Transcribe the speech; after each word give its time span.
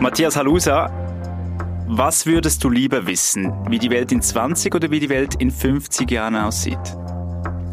Matthias 0.00 0.36
Halusa, 0.36 0.90
was 1.88 2.26
würdest 2.26 2.62
du 2.62 2.68
lieber 2.68 3.06
wissen? 3.06 3.52
Wie 3.70 3.78
die 3.78 3.90
Welt 3.90 4.12
in 4.12 4.20
20 4.20 4.74
oder 4.74 4.90
wie 4.90 5.00
die 5.00 5.08
Welt 5.08 5.36
in 5.36 5.50
50 5.50 6.10
Jahren 6.10 6.36
aussieht? 6.36 6.78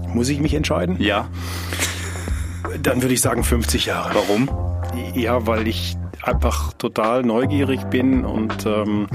Muss 0.08 0.30
ich 0.30 0.40
mich 0.40 0.54
entscheiden? 0.54 0.96
Ja. 1.00 1.28
Dann 2.82 3.02
würde 3.02 3.14
ich 3.14 3.22
sagen 3.22 3.44
50 3.44 3.88
Jahre. 3.88 4.16
Warum? 4.16 4.50
Ja, 5.16 5.46
weil 5.48 5.68
ich 5.68 5.98
einfach 6.22 6.72
total 6.74 7.24
neugierig 7.24 7.84
bin 7.90 8.24
und 8.24 8.66
ähm, 8.66 9.08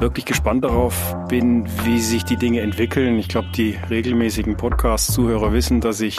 wirklich 0.00 0.24
gespannt 0.24 0.64
darauf 0.64 1.14
bin, 1.28 1.64
wie 1.84 2.00
sich 2.00 2.24
die 2.24 2.36
Dinge 2.36 2.60
entwickeln. 2.62 3.18
Ich 3.18 3.28
glaube, 3.28 3.48
die 3.54 3.78
regelmäßigen 3.88 4.56
Podcast-Zuhörer 4.56 5.52
wissen, 5.52 5.80
dass 5.80 6.00
ich 6.00 6.18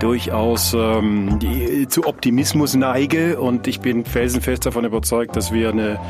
durchaus 0.00 0.74
ähm, 0.74 1.38
zu 1.88 2.06
Optimismus 2.06 2.74
neige 2.74 3.38
und 3.38 3.66
ich 3.66 3.80
bin 3.80 4.04
felsenfest 4.04 4.66
davon 4.66 4.84
überzeugt, 4.84 5.36
dass 5.36 5.52
wir 5.52 5.68
eine, 5.68 6.00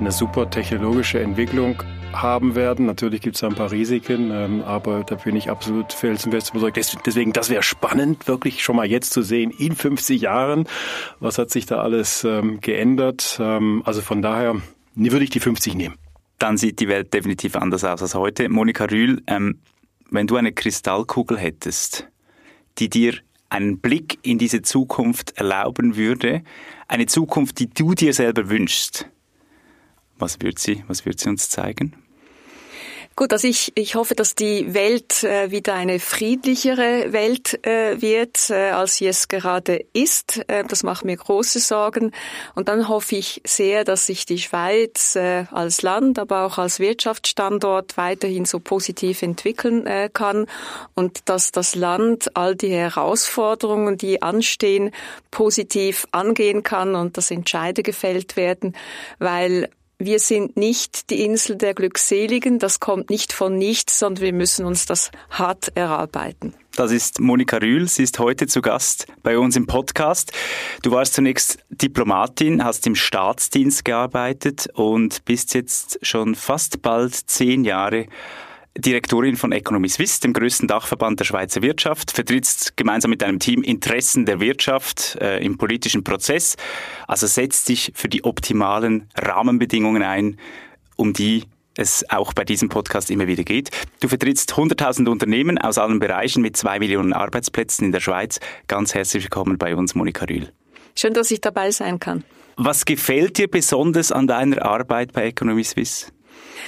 eine 0.00 0.12
super 0.12 0.50
technologische 0.50 1.20
Entwicklung 1.20 1.82
haben 2.12 2.54
werden. 2.54 2.86
Natürlich 2.86 3.20
gibt 3.20 3.36
es 3.36 3.44
ein 3.44 3.54
paar 3.54 3.70
Risiken, 3.70 4.30
ähm, 4.30 4.62
aber 4.62 5.04
da 5.04 5.16
bin 5.16 5.36
ich 5.36 5.50
absolut 5.50 5.92
felsenfest 5.92 6.54
überzeugt. 6.54 6.78
Deswegen, 7.06 7.32
das 7.32 7.50
wäre 7.50 7.62
spannend, 7.62 8.26
wirklich 8.26 8.62
schon 8.62 8.76
mal 8.76 8.86
jetzt 8.86 9.12
zu 9.12 9.22
sehen, 9.22 9.50
in 9.50 9.76
50 9.76 10.22
Jahren, 10.22 10.66
was 11.20 11.38
hat 11.38 11.50
sich 11.50 11.66
da 11.66 11.82
alles 11.82 12.24
ähm, 12.24 12.60
geändert. 12.60 13.38
Ähm, 13.40 13.82
also 13.84 14.00
von 14.00 14.22
daher 14.22 14.56
würde 14.94 15.24
ich 15.24 15.30
die 15.30 15.40
50 15.40 15.74
nehmen. 15.74 15.96
Dann 16.38 16.56
sieht 16.56 16.80
die 16.80 16.88
Welt 16.88 17.12
definitiv 17.12 17.56
anders 17.56 17.84
aus 17.84 18.00
als 18.00 18.14
heute. 18.14 18.48
Monika 18.48 18.86
Rühl, 18.86 19.22
ähm, 19.26 19.60
wenn 20.10 20.26
du 20.26 20.36
eine 20.36 20.52
Kristallkugel 20.52 21.38
hättest, 21.38 22.08
die 22.78 22.88
dir 22.88 23.14
einen 23.54 23.78
Blick 23.78 24.18
in 24.22 24.38
diese 24.38 24.62
Zukunft 24.62 25.38
erlauben 25.38 25.96
würde, 25.96 26.42
eine 26.88 27.06
Zukunft, 27.06 27.60
die 27.60 27.70
du 27.70 27.94
dir 27.94 28.12
selber 28.12 28.50
wünschst, 28.50 29.08
was 30.18 30.40
wird 30.42 30.58
sie, 30.58 30.82
was 30.88 31.06
wird 31.06 31.20
sie 31.20 31.28
uns 31.28 31.48
zeigen? 31.48 31.94
Gut, 33.16 33.32
also 33.32 33.46
ich, 33.46 33.70
ich 33.76 33.94
hoffe, 33.94 34.16
dass 34.16 34.34
die 34.34 34.74
Welt 34.74 35.22
äh, 35.22 35.52
wieder 35.52 35.74
eine 35.74 36.00
friedlichere 36.00 37.12
Welt 37.12 37.64
äh, 37.64 38.02
wird, 38.02 38.50
äh, 38.50 38.70
als 38.70 38.96
sie 38.96 39.06
es 39.06 39.28
gerade 39.28 39.84
ist. 39.92 40.42
Äh, 40.48 40.64
das 40.64 40.82
macht 40.82 41.04
mir 41.04 41.16
große 41.16 41.60
Sorgen. 41.60 42.10
Und 42.56 42.68
dann 42.68 42.88
hoffe 42.88 43.14
ich 43.14 43.40
sehr, 43.46 43.84
dass 43.84 44.06
sich 44.06 44.26
die 44.26 44.38
Schweiz 44.38 45.14
äh, 45.14 45.44
als 45.52 45.82
Land, 45.82 46.18
aber 46.18 46.44
auch 46.44 46.58
als 46.58 46.80
Wirtschaftsstandort 46.80 47.96
weiterhin 47.96 48.46
so 48.46 48.58
positiv 48.58 49.22
entwickeln 49.22 49.86
äh, 49.86 50.10
kann 50.12 50.46
und 50.94 51.28
dass 51.28 51.52
das 51.52 51.76
Land 51.76 52.36
all 52.36 52.56
die 52.56 52.72
Herausforderungen, 52.72 53.96
die 53.96 54.22
anstehen, 54.22 54.90
positiv 55.30 56.08
angehen 56.10 56.64
kann 56.64 56.96
und 56.96 57.16
dass 57.16 57.30
Entscheide 57.30 57.84
gefällt 57.84 58.36
werden, 58.36 58.74
weil 59.20 59.68
wir 59.98 60.18
sind 60.18 60.56
nicht 60.56 61.10
die 61.10 61.22
Insel 61.24 61.56
der 61.56 61.74
Glückseligen, 61.74 62.58
das 62.58 62.80
kommt 62.80 63.10
nicht 63.10 63.32
von 63.32 63.56
nichts, 63.56 63.98
sondern 63.98 64.24
wir 64.24 64.32
müssen 64.32 64.66
uns 64.66 64.86
das 64.86 65.10
hart 65.30 65.72
erarbeiten. 65.76 66.54
Das 66.76 66.90
ist 66.90 67.20
Monika 67.20 67.58
Rühl. 67.58 67.88
Sie 67.88 68.02
ist 68.02 68.18
heute 68.18 68.48
zu 68.48 68.60
Gast 68.60 69.06
bei 69.22 69.38
uns 69.38 69.54
im 69.54 69.66
Podcast. 69.66 70.32
Du 70.82 70.90
warst 70.90 71.14
zunächst 71.14 71.58
Diplomatin, 71.70 72.64
hast 72.64 72.86
im 72.88 72.96
Staatsdienst 72.96 73.84
gearbeitet 73.84 74.68
und 74.74 75.24
bist 75.24 75.54
jetzt 75.54 76.00
schon 76.02 76.34
fast 76.34 76.82
bald 76.82 77.14
zehn 77.14 77.64
Jahre 77.64 78.06
Direktorin 78.76 79.36
von 79.36 79.52
Economy 79.52 79.88
Suisse, 79.88 80.20
dem 80.20 80.32
größten 80.32 80.66
Dachverband 80.66 81.20
der 81.20 81.24
Schweizer 81.24 81.62
Wirtschaft, 81.62 82.10
vertrittst 82.10 82.76
gemeinsam 82.76 83.10
mit 83.10 83.22
deinem 83.22 83.38
Team 83.38 83.62
Interessen 83.62 84.26
der 84.26 84.40
Wirtschaft 84.40 85.16
äh, 85.20 85.38
im 85.38 85.58
politischen 85.58 86.02
Prozess, 86.02 86.56
also 87.06 87.26
setzt 87.26 87.68
dich 87.68 87.92
für 87.94 88.08
die 88.08 88.24
optimalen 88.24 89.08
Rahmenbedingungen 89.16 90.02
ein, 90.02 90.38
um 90.96 91.12
die 91.12 91.44
es 91.76 92.08
auch 92.10 92.32
bei 92.32 92.44
diesem 92.44 92.68
Podcast 92.68 93.10
immer 93.10 93.26
wieder 93.26 93.44
geht. 93.44 93.70
Du 94.00 94.08
vertrittst 94.08 94.52
100.000 94.52 95.08
Unternehmen 95.08 95.58
aus 95.58 95.78
allen 95.78 95.98
Bereichen 95.98 96.42
mit 96.42 96.56
zwei 96.56 96.78
Millionen 96.78 97.12
Arbeitsplätzen 97.12 97.86
in 97.86 97.92
der 97.92 98.00
Schweiz. 98.00 98.40
Ganz 98.68 98.94
herzlich 98.94 99.24
willkommen 99.24 99.58
bei 99.58 99.74
uns, 99.74 99.94
Monika 99.94 100.24
Rühl. 100.24 100.52
Schön, 100.96 101.14
dass 101.14 101.30
ich 101.30 101.40
dabei 101.40 101.70
sein 101.70 101.98
kann. 101.98 102.24
Was 102.56 102.84
gefällt 102.84 103.38
dir 103.38 103.48
besonders 103.48 104.12
an 104.12 104.28
deiner 104.28 104.64
Arbeit 104.64 105.12
bei 105.12 105.26
Economy 105.26 105.64
Suisse? 105.64 106.13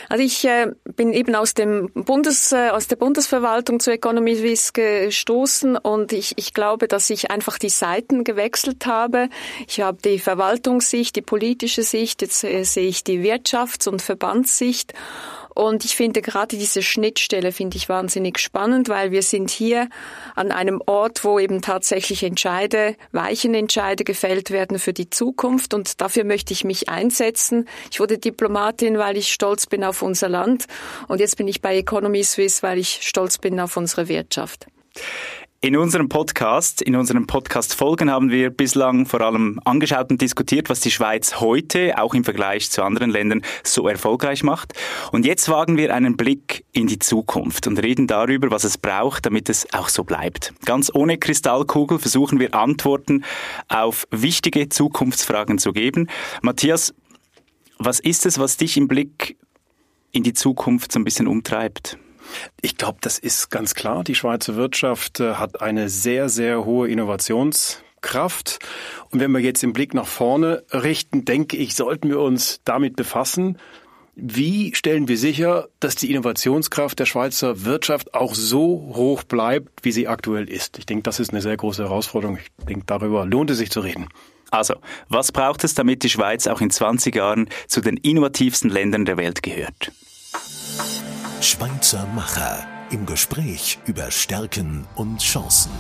Also 0.09 0.23
ich 0.23 0.45
äh, 0.45 0.73
bin 0.97 1.13
eben 1.13 1.35
aus 1.35 1.55
dem 1.55 1.91
Bundes, 1.95 2.53
äh, 2.53 2.71
aus 2.71 2.89
der 2.89 2.97
Bundesverwaltung 2.97 3.81
zu 3.81 3.91
Economy 3.91 4.37
Suisse 4.37 4.73
gestoßen 4.73 5.77
und 5.77 6.13
ich, 6.13 6.35
ich 6.37 6.55
glaube, 6.55 6.89
dass 6.89 7.11
ich 7.11 7.31
einfach 7.31 7.59
die 7.59 7.69
Seiten 7.69 8.25
gewechselt 8.25 8.87
habe. 8.87 9.29
Ich 9.67 9.81
habe 9.81 9.99
die 10.03 10.19
Verwaltungssicht, 10.19 11.17
die 11.17 11.23
politische 11.23 11.83
Sicht, 11.83 12.23
jetzt 12.23 12.45
äh, 12.45 12.65
sehe 12.65 12.89
ich 12.89 13.05
die 13.05 13.21
Wirtschafts- 13.21 13.89
und 13.89 14.03
Verbandssicht 14.03 14.93
und 15.57 15.87
ich 15.87 15.97
finde 15.97 16.21
gerade 16.21 16.59
diese 16.59 16.83
Schnittstelle 16.83 17.51
finde 17.51 17.79
ich 17.79 17.89
wahnsinnig 17.89 18.39
spannend, 18.39 18.91
weil 18.91 19.11
wir 19.11 19.23
sind 19.23 19.49
hier 19.51 19.89
an 20.35 20.53
einem 20.53 20.83
Ort, 20.85 21.25
wo 21.25 21.39
eben 21.39 21.63
tatsächlich 21.63 22.23
Entscheide, 22.23 22.95
weichen 23.13 23.55
Entscheide 23.55 24.05
gefällt 24.05 24.51
werden 24.51 24.79
für 24.79 24.93
die 24.93 25.09
Zukunft. 25.09 25.73
Und 25.73 26.03
dafür 26.03 26.25
möchte 26.25 26.53
ich 26.53 26.65
mich 26.65 26.91
einsetzen. 26.91 27.67
Ich 27.91 28.01
wurde 28.01 28.19
Diplomatin, 28.19 28.99
weil 28.99 29.17
ich 29.17 29.33
stolz 29.33 29.67
bin 29.67 29.83
auf 29.83 30.03
unser 30.03 30.29
Land. 30.29 30.67
Und 31.09 31.21
jetzt 31.21 31.39
bin 31.39 31.49
ich 31.49 31.63
bei 31.63 31.75
Economy 31.75 32.23
Suisse, 32.23 32.63
weil 32.63 32.77
ich 32.77 32.99
stolz 33.01 33.39
bin 33.39 33.59
auf 33.59 33.79
unsere 33.79 34.09
Wirtschaft. 34.09 34.67
In 35.63 35.75
unserem 35.75 36.11
Podcast, 36.11 36.83
in 36.83 36.95
unseren 36.97 37.27
Podcast-Folgen 37.27 38.11
haben 38.11 38.31
wir 38.31 38.51
bislang 38.51 39.07
vor 39.07 39.23
allem 39.23 39.59
angeschaut 39.65 40.11
und 40.11 40.21
diskutiert, 40.21 40.69
was 40.69 40.81
die 40.81 40.91
Schweiz 40.91 41.41
heute, 41.41 41.99
auch 41.99 42.13
im 42.13 42.25
Vergleich 42.25 42.71
zu 42.71 42.83
anderen 42.83 43.11
Ländern, 43.11 43.41
so 43.65 43.89
erfolgreich 43.89 44.43
macht. 44.43 44.75
Und 45.13 45.25
jetzt 45.25 45.49
wagen 45.49 45.79
wir 45.79 45.95
einen 45.95 46.19
Blick 46.19 46.67
in 46.73 46.87
die 46.87 46.99
Zukunft 46.99 47.67
und 47.67 47.83
reden 47.83 48.07
darüber, 48.07 48.51
was 48.51 48.65
es 48.65 48.77
braucht, 48.77 49.25
damit 49.25 49.49
es 49.49 49.73
auch 49.73 49.89
so 49.89 50.05
bleibt. 50.05 50.53
Ganz 50.67 50.91
ohne 50.95 51.17
Kristallkugel 51.17 51.99
versuchen 51.99 52.39
wir 52.39 52.55
Antworten 52.55 53.25
auf 53.69 54.07
wichtige 54.11 54.69
Zukunftsfragen 54.69 55.57
zu 55.57 55.73
geben. 55.73 56.09
Matthias, 56.43 56.95
was 57.79 57.99
ist 57.99 58.27
es, 58.27 58.39
was 58.39 58.59
dich 58.59 58.77
im 58.77 58.89
Blick 58.89 59.39
in 60.13 60.23
die 60.23 60.35
Zukunft 60.35 60.93
so 60.93 61.01
ein 61.01 61.05
bisschen 61.05 61.27
umtreibt? 61.27 61.97
Ich 62.61 62.77
glaube, 62.77 62.99
das 63.01 63.19
ist 63.19 63.51
ganz 63.51 63.75
klar. 63.75 64.05
Die 64.05 64.15
Schweizer 64.15 64.57
Wirtschaft 64.57 65.21
äh, 65.21 65.35
hat 65.35 65.61
eine 65.61 65.89
sehr, 65.89 66.29
sehr 66.29 66.65
hohe 66.65 66.89
Innovationskraft. 66.89 68.59
Und 69.11 69.21
wenn 69.21 69.33
wir 69.33 69.41
jetzt 69.41 69.63
den 69.63 69.73
Blick 69.73 69.95
nach 69.95 70.07
vorne 70.07 70.65
richten, 70.73 71.25
denke 71.25 71.57
ich, 71.57 71.75
sollten 71.75 72.09
wir 72.09 72.21
uns 72.21 72.61
damit 72.65 72.97
befassen, 72.97 73.59
wie 74.19 74.75
stellen 74.75 75.09
wir 75.09 75.19
sicher, 75.19 75.69
dass 75.79 75.95
die 75.95 76.11
Innovationskraft 76.11 76.99
der 76.99 77.05
Schweizer 77.05 77.65
Wirtschaft 77.67 78.15
auch 78.15 78.35
so 78.35 78.93
hoch 78.95 79.23
bleibt, 79.25 79.85
wie 79.85 79.93
sie 79.93 80.09
aktuell 80.09 80.49
ist? 80.49 80.79
Ich 80.79 80.87
denke, 80.87 81.03
das 81.03 81.21
ist 81.21 81.33
eine 81.33 81.43
sehr 81.43 81.57
große 81.57 81.83
Herausforderung. 81.83 82.39
Ich 82.39 82.65
denke, 82.65 82.85
darüber 82.87 83.27
lohnt 83.27 83.51
es 83.51 83.59
sich 83.59 83.71
zu 83.71 83.81
reden. 83.81 84.09
Also, 84.51 84.77
was 85.11 85.33
braucht 85.33 85.65
es, 85.65 85.75
damit 85.75 86.03
die 86.03 86.09
Schweiz 86.09 86.47
auch 86.47 86.63
in 86.63 86.71
20 86.71 87.15
Jahren 87.15 87.51
zu 87.67 87.83
den 87.83 87.99
innovativsten 87.99 88.71
Ländern 88.71 89.05
der 89.05 89.19
Welt 89.19 89.43
gehört? 89.43 89.93
Schweizer 91.47 92.05
Macher 92.09 92.67
im 92.91 93.07
Gespräch 93.07 93.79
über 93.87 94.11
Stärken 94.11 94.85
und 94.97 95.21
Chancen. 95.21 95.71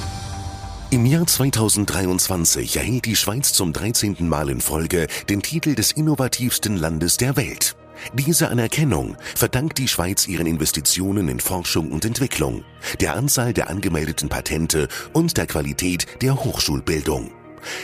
Im 0.90 1.04
Jahr 1.04 1.26
2023 1.26 2.76
erhielt 2.76 3.04
die 3.04 3.16
Schweiz 3.16 3.52
zum 3.52 3.72
13. 3.72 4.28
Mal 4.28 4.48
in 4.48 4.60
Folge 4.60 5.08
den 5.28 5.42
Titel 5.42 5.74
des 5.74 5.90
innovativsten 5.90 6.76
Landes 6.76 7.16
der 7.16 7.36
Welt. 7.36 7.74
Diese 8.14 8.48
Anerkennung 8.48 9.16
verdankt 9.34 9.78
die 9.78 9.88
Schweiz 9.88 10.28
ihren 10.28 10.46
Investitionen 10.46 11.26
in 11.26 11.40
Forschung 11.40 11.90
und 11.90 12.04
Entwicklung, 12.04 12.62
der 13.00 13.16
Anzahl 13.16 13.52
der 13.52 13.68
angemeldeten 13.68 14.28
Patente 14.28 14.86
und 15.14 15.36
der 15.36 15.48
Qualität 15.48 16.06
der 16.22 16.44
Hochschulbildung. 16.44 17.32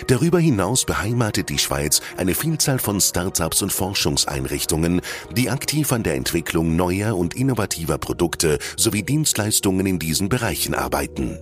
Darüber 0.07 0.39
hinaus 0.39 0.85
beheimatet 0.85 1.49
die 1.49 1.59
Schweiz 1.59 2.01
eine 2.17 2.35
Vielzahl 2.35 2.79
von 2.79 3.01
Start-ups 3.01 3.63
und 3.63 3.73
Forschungseinrichtungen, 3.73 5.01
die 5.37 5.51
aktiv 5.51 5.93
an 5.93 6.03
der 6.03 6.15
Entwicklung 6.15 6.77
neuer 6.77 7.17
und 7.17 7.35
innovativer 7.35 7.99
Produkte 7.99 8.59
sowie 8.77 9.03
Dienstleistungen 9.03 9.87
in 9.87 9.99
diesen 9.99 10.29
Bereichen 10.29 10.75
arbeiten. 10.75 11.39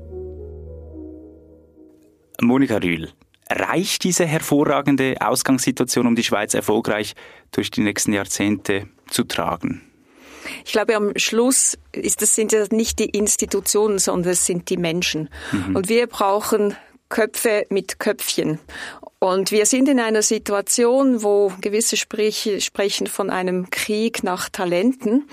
Monika 2.41 2.79
Rühl, 2.79 3.11
reicht 3.51 4.05
diese 4.05 4.27
hervorragende 4.27 5.17
Ausgangssituation, 5.21 6.07
um 6.07 6.15
die 6.15 6.25
Schweiz 6.25 6.55
erfolgreich 6.55 7.15
durch 7.51 7.71
die 7.71 7.83
nächsten 7.83 8.13
Jahrzehnte 8.13 8.87
zu 9.09 9.25
tragen? 9.25 9.83
Ich 10.65 10.73
glaube, 10.73 10.97
am 10.97 11.13
Schluss 11.17 11.77
ist 11.93 12.23
es 12.23 12.35
sind 12.35 12.53
ja 12.53 12.65
nicht 12.71 12.99
die 12.99 13.11
Institutionen, 13.11 13.99
sondern 13.99 14.33
es 14.33 14.47
sind 14.47 14.71
die 14.71 14.77
Menschen. 14.77 15.29
Mhm. 15.53 15.77
Und 15.77 15.89
wir 15.89 16.07
brauchen 16.07 16.77
Köpfe 17.11 17.67
mit 17.69 17.99
Köpfchen. 17.99 18.59
Und 19.19 19.51
wir 19.51 19.67
sind 19.67 19.87
in 19.91 20.01
einer 20.01 20.23
Situation, 20.23 21.23
wo 21.23 21.53
gewisse 21.61 21.99
Sprüche 21.99 22.63
sprechen 22.63 23.07
von 23.07 23.29
einem 23.29 23.69
Krieg 23.69 24.23
nach 24.23 24.49
Talenten. 24.49 25.29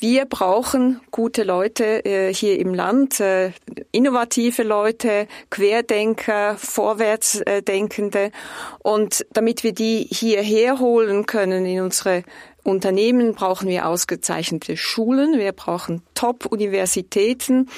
Wir 0.00 0.24
brauchen 0.24 1.00
gute 1.12 1.44
Leute 1.44 2.04
äh, 2.04 2.34
hier 2.34 2.58
im 2.58 2.74
Land, 2.74 3.20
äh, 3.20 3.52
innovative 3.92 4.64
Leute, 4.64 5.28
Querdenker, 5.50 6.56
Vorwärtsdenkende. 6.56 8.32
Und 8.80 9.24
damit 9.32 9.62
wir 9.62 9.72
die 9.72 10.08
hierher 10.10 10.80
holen 10.80 11.26
können 11.26 11.64
in 11.64 11.82
unsere 11.82 12.24
Unternehmen 12.64 13.34
brauchen 13.34 13.68
wir 13.68 13.88
ausgezeichnete 13.88 14.76
Schulen, 14.76 15.38
wir 15.38 15.52
brauchen 15.52 16.02
Top-Universitäten. 16.14 17.68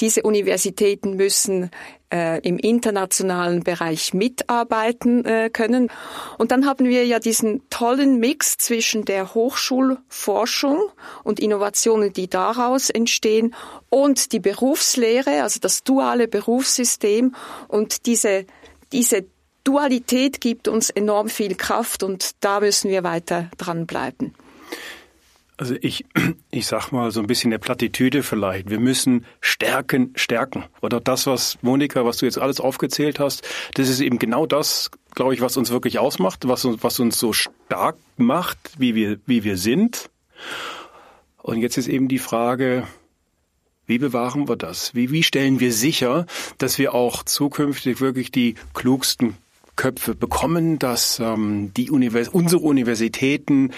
Diese 0.00 0.22
Universitäten 0.22 1.16
müssen 1.16 1.70
äh, 2.12 2.40
im 2.40 2.58
internationalen 2.58 3.62
Bereich 3.62 4.14
mitarbeiten 4.14 5.24
äh, 5.24 5.50
können. 5.50 5.90
Und 6.38 6.50
dann 6.50 6.66
haben 6.66 6.86
wir 6.86 7.04
ja 7.06 7.18
diesen 7.18 7.68
tollen 7.70 8.18
Mix 8.18 8.56
zwischen 8.56 9.04
der 9.04 9.34
Hochschulforschung 9.34 10.80
und 11.24 11.40
Innovationen, 11.40 12.12
die 12.12 12.28
daraus 12.28 12.90
entstehen, 12.90 13.54
und 13.88 14.32
die 14.32 14.40
Berufslehre, 14.40 15.42
also 15.42 15.58
das 15.60 15.82
duale 15.82 16.28
Berufssystem 16.28 17.34
und 17.68 18.06
diese 18.06 18.46
diese 18.92 19.26
Dualität 19.64 20.40
gibt 20.40 20.68
uns 20.68 20.90
enorm 20.90 21.28
viel 21.28 21.56
Kraft 21.56 22.02
und 22.02 22.30
da 22.40 22.60
müssen 22.60 22.90
wir 22.90 23.02
weiter 23.02 23.50
dranbleiben. 23.58 24.34
Also 25.56 25.74
ich, 25.80 26.04
ich 26.50 26.66
sag 26.66 26.92
mal 26.92 27.10
so 27.10 27.20
ein 27.20 27.26
bisschen 27.26 27.50
der 27.50 27.58
Plattitüde 27.58 28.22
vielleicht. 28.22 28.70
Wir 28.70 28.80
müssen 28.80 29.24
stärken, 29.40 30.12
stärken. 30.16 30.64
Oder 30.82 31.00
das, 31.00 31.26
was 31.26 31.58
Monika, 31.62 32.04
was 32.04 32.18
du 32.18 32.26
jetzt 32.26 32.38
alles 32.38 32.60
aufgezählt 32.60 33.18
hast, 33.18 33.46
das 33.74 33.88
ist 33.88 34.00
eben 34.00 34.18
genau 34.18 34.46
das, 34.46 34.90
glaube 35.14 35.34
ich, 35.34 35.40
was 35.40 35.56
uns 35.56 35.70
wirklich 35.70 35.98
ausmacht, 35.98 36.46
was 36.46 36.64
uns, 36.64 36.82
was 36.82 37.00
uns 37.00 37.18
so 37.18 37.32
stark 37.32 37.96
macht, 38.16 38.58
wie 38.78 38.94
wir, 38.94 39.18
wie 39.26 39.44
wir 39.44 39.56
sind. 39.56 40.10
Und 41.42 41.60
jetzt 41.60 41.78
ist 41.78 41.88
eben 41.88 42.08
die 42.08 42.18
Frage, 42.18 42.86
wie 43.86 43.98
bewahren 43.98 44.48
wir 44.48 44.56
das? 44.56 44.94
Wie, 44.94 45.10
wie 45.12 45.22
stellen 45.22 45.60
wir 45.60 45.72
sicher, 45.72 46.26
dass 46.58 46.78
wir 46.78 46.92
auch 46.92 47.22
zukünftig 47.22 48.00
wirklich 48.00 48.32
die 48.32 48.56
klugsten 48.74 49.36
Köpfe 49.76 50.14
bekommen, 50.14 50.78
dass 50.78 51.20
ähm, 51.20 51.72
die 51.76 51.90
Univers 51.90 52.28
unsere 52.28 52.62
Universitäten 52.62 53.72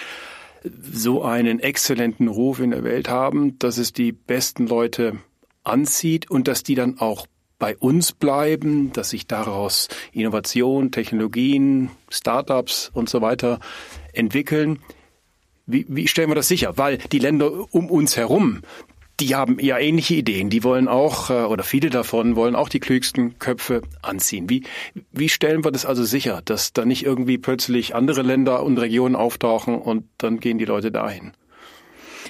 so 0.62 1.22
einen 1.22 1.60
exzellenten 1.60 2.28
Ruf 2.28 2.60
in 2.60 2.70
der 2.70 2.84
Welt 2.84 3.08
haben, 3.08 3.58
dass 3.58 3.78
es 3.78 3.92
die 3.92 4.12
besten 4.12 4.66
Leute 4.66 5.18
anzieht 5.64 6.30
und 6.30 6.48
dass 6.48 6.62
die 6.62 6.74
dann 6.74 6.98
auch 6.98 7.26
bei 7.58 7.76
uns 7.76 8.12
bleiben, 8.12 8.92
dass 8.92 9.10
sich 9.10 9.26
daraus 9.26 9.88
Innovation, 10.12 10.92
Technologien, 10.92 11.90
Startups 12.08 12.90
und 12.92 13.08
so 13.08 13.20
weiter 13.20 13.58
entwickeln. 14.12 14.78
Wie, 15.66 15.84
wie 15.88 16.08
stellen 16.08 16.30
wir 16.30 16.34
das 16.34 16.48
sicher? 16.48 16.78
Weil 16.78 16.98
die 16.98 17.18
Länder 17.18 17.66
um 17.74 17.90
uns 17.90 18.16
herum, 18.16 18.62
die 19.20 19.34
haben 19.34 19.58
ja 19.58 19.78
ähnliche 19.78 20.14
Ideen. 20.14 20.50
Die 20.50 20.62
wollen 20.64 20.88
auch, 20.88 21.30
äh, 21.30 21.44
oder 21.44 21.64
viele 21.64 21.90
davon 21.90 22.36
wollen 22.36 22.54
auch 22.54 22.68
die 22.68 22.80
klügsten 22.80 23.38
Köpfe 23.38 23.82
anziehen. 24.02 24.48
Wie, 24.48 24.64
wie 25.12 25.28
stellen 25.28 25.64
wir 25.64 25.72
das 25.72 25.86
also 25.86 26.04
sicher, 26.04 26.40
dass 26.44 26.72
da 26.72 26.84
nicht 26.84 27.04
irgendwie 27.04 27.38
plötzlich 27.38 27.94
andere 27.94 28.22
Länder 28.22 28.62
und 28.62 28.78
Regionen 28.78 29.16
auftauchen 29.16 29.76
und 29.76 30.04
dann 30.18 30.40
gehen 30.40 30.58
die 30.58 30.64
Leute 30.64 30.92
dahin? 30.92 31.32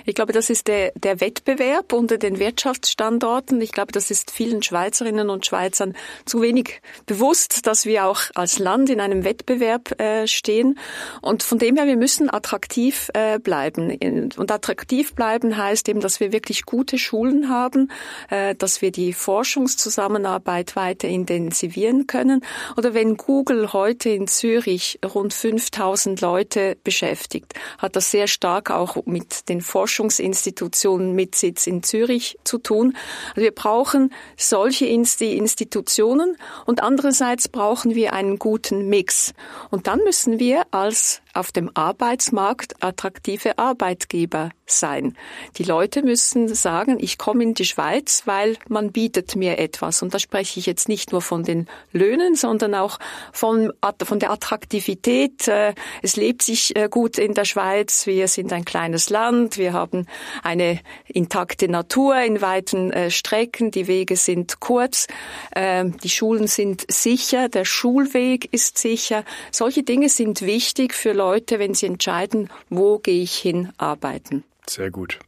Ich 0.04 0.14
glaube, 0.14 0.32
das 0.32 0.50
ist 0.50 0.68
der, 0.68 0.92
der 0.94 1.20
Wettbewerb 1.20 1.92
unter 1.92 2.18
den 2.18 2.38
Wirtschaftsstandorten. 2.38 3.60
Ich 3.60 3.72
glaube, 3.72 3.92
das 3.92 4.10
ist 4.10 4.30
vielen 4.30 4.62
Schweizerinnen 4.62 5.30
und 5.30 5.46
Schweizern 5.46 5.94
zu 6.24 6.42
wenig 6.42 6.80
bewusst, 7.06 7.66
dass 7.66 7.86
wir 7.86 8.06
auch 8.06 8.22
als 8.34 8.58
Land 8.58 8.90
in 8.90 9.00
einem 9.00 9.24
Wettbewerb 9.24 10.00
äh, 10.00 10.26
stehen. 10.26 10.78
Und 11.20 11.42
von 11.42 11.58
dem 11.58 11.76
her, 11.76 11.86
wir 11.86 11.96
müssen 11.96 12.32
attraktiv 12.32 13.10
äh, 13.14 13.38
bleiben. 13.38 13.98
Und 14.36 14.50
attraktiv 14.50 15.14
bleiben 15.14 15.56
heißt 15.56 15.88
eben, 15.88 16.00
dass 16.00 16.20
wir 16.20 16.32
wirklich 16.32 16.64
gute 16.64 16.98
Schulen 16.98 17.48
haben, 17.48 17.90
äh, 18.30 18.54
dass 18.54 18.82
wir 18.82 18.92
die 18.92 19.12
Forschungszusammenarbeit 19.12 20.76
weiter 20.76 21.08
intensivieren 21.08 22.06
können. 22.06 22.44
Oder 22.76 22.94
wenn 22.94 23.16
Google 23.16 23.72
heute 23.72 24.10
in 24.10 24.26
Zürich 24.26 24.98
rund 25.04 25.34
5000 25.34 26.20
Leute 26.20 26.76
beschäftigt, 26.84 27.54
hat 27.78 27.96
das 27.96 28.10
sehr 28.10 28.26
stark 28.26 28.70
auch 28.70 29.04
mit 29.06 29.48
den 29.48 29.60
Forschungszusammenarbeit 29.60 29.97
Forschungsinstitutionen 29.98 31.14
mit 31.14 31.34
Sitz 31.34 31.66
in 31.66 31.82
Zürich 31.82 32.38
zu 32.44 32.58
tun. 32.58 32.96
Also 33.30 33.42
wir 33.42 33.50
brauchen 33.50 34.12
solche 34.36 34.86
Institutionen 34.86 36.36
und 36.66 36.82
andererseits 36.82 37.48
brauchen 37.48 37.94
wir 37.94 38.12
einen 38.12 38.38
guten 38.38 38.88
Mix. 38.88 39.34
Und 39.70 39.88
dann 39.88 39.98
müssen 40.04 40.38
wir 40.38 40.62
als 40.70 41.20
auf 41.38 41.52
dem 41.52 41.70
Arbeitsmarkt 41.74 42.82
attraktive 42.82 43.58
Arbeitgeber 43.58 44.50
sein. 44.66 45.16
Die 45.56 45.64
Leute 45.64 46.02
müssen 46.02 46.48
sagen, 46.54 46.98
ich 47.00 47.18
komme 47.18 47.42
in 47.42 47.54
die 47.54 47.64
Schweiz, 47.64 48.22
weil 48.26 48.56
man 48.68 48.92
bietet 48.92 49.36
mir 49.36 49.58
etwas. 49.58 50.02
Und 50.02 50.12
da 50.14 50.18
spreche 50.18 50.60
ich 50.60 50.66
jetzt 50.66 50.88
nicht 50.88 51.12
nur 51.12 51.22
von 51.22 51.42
den 51.42 51.68
Löhnen, 51.92 52.34
sondern 52.34 52.74
auch 52.74 52.98
von, 53.32 53.72
von 54.02 54.18
der 54.18 54.30
Attraktivität. 54.30 55.48
Äh, 55.48 55.74
es 56.02 56.16
lebt 56.16 56.42
sich 56.42 56.76
äh, 56.76 56.88
gut 56.90 57.18
in 57.18 57.34
der 57.34 57.44
Schweiz. 57.44 58.06
Wir 58.06 58.28
sind 58.28 58.52
ein 58.52 58.64
kleines 58.64 59.10
Land. 59.10 59.58
Wir 59.58 59.72
haben 59.72 60.06
eine 60.42 60.80
intakte 61.06 61.68
Natur 61.68 62.20
in 62.20 62.40
weiten 62.40 62.92
äh, 62.92 63.10
Strecken. 63.10 63.70
Die 63.70 63.86
Wege 63.86 64.16
sind 64.16 64.60
kurz. 64.60 65.06
Ähm, 65.54 65.96
die 65.98 66.10
Schulen 66.10 66.46
sind 66.46 66.84
sicher. 66.88 67.48
Der 67.48 67.64
Schulweg 67.64 68.52
ist 68.52 68.78
sicher. 68.78 69.24
Solche 69.50 69.82
Dinge 69.82 70.08
sind 70.08 70.42
wichtig 70.42 70.94
für 70.94 71.12
Leute, 71.12 71.27
wenn 71.58 71.74
sie 71.74 71.86
entscheiden, 71.86 72.48
wo 72.68 72.98
gehe 72.98 73.22
ich 73.22 73.34
hin 73.34 73.70
arbeiten. 73.78 74.44
Sehr 74.68 74.90
gut. 74.90 75.18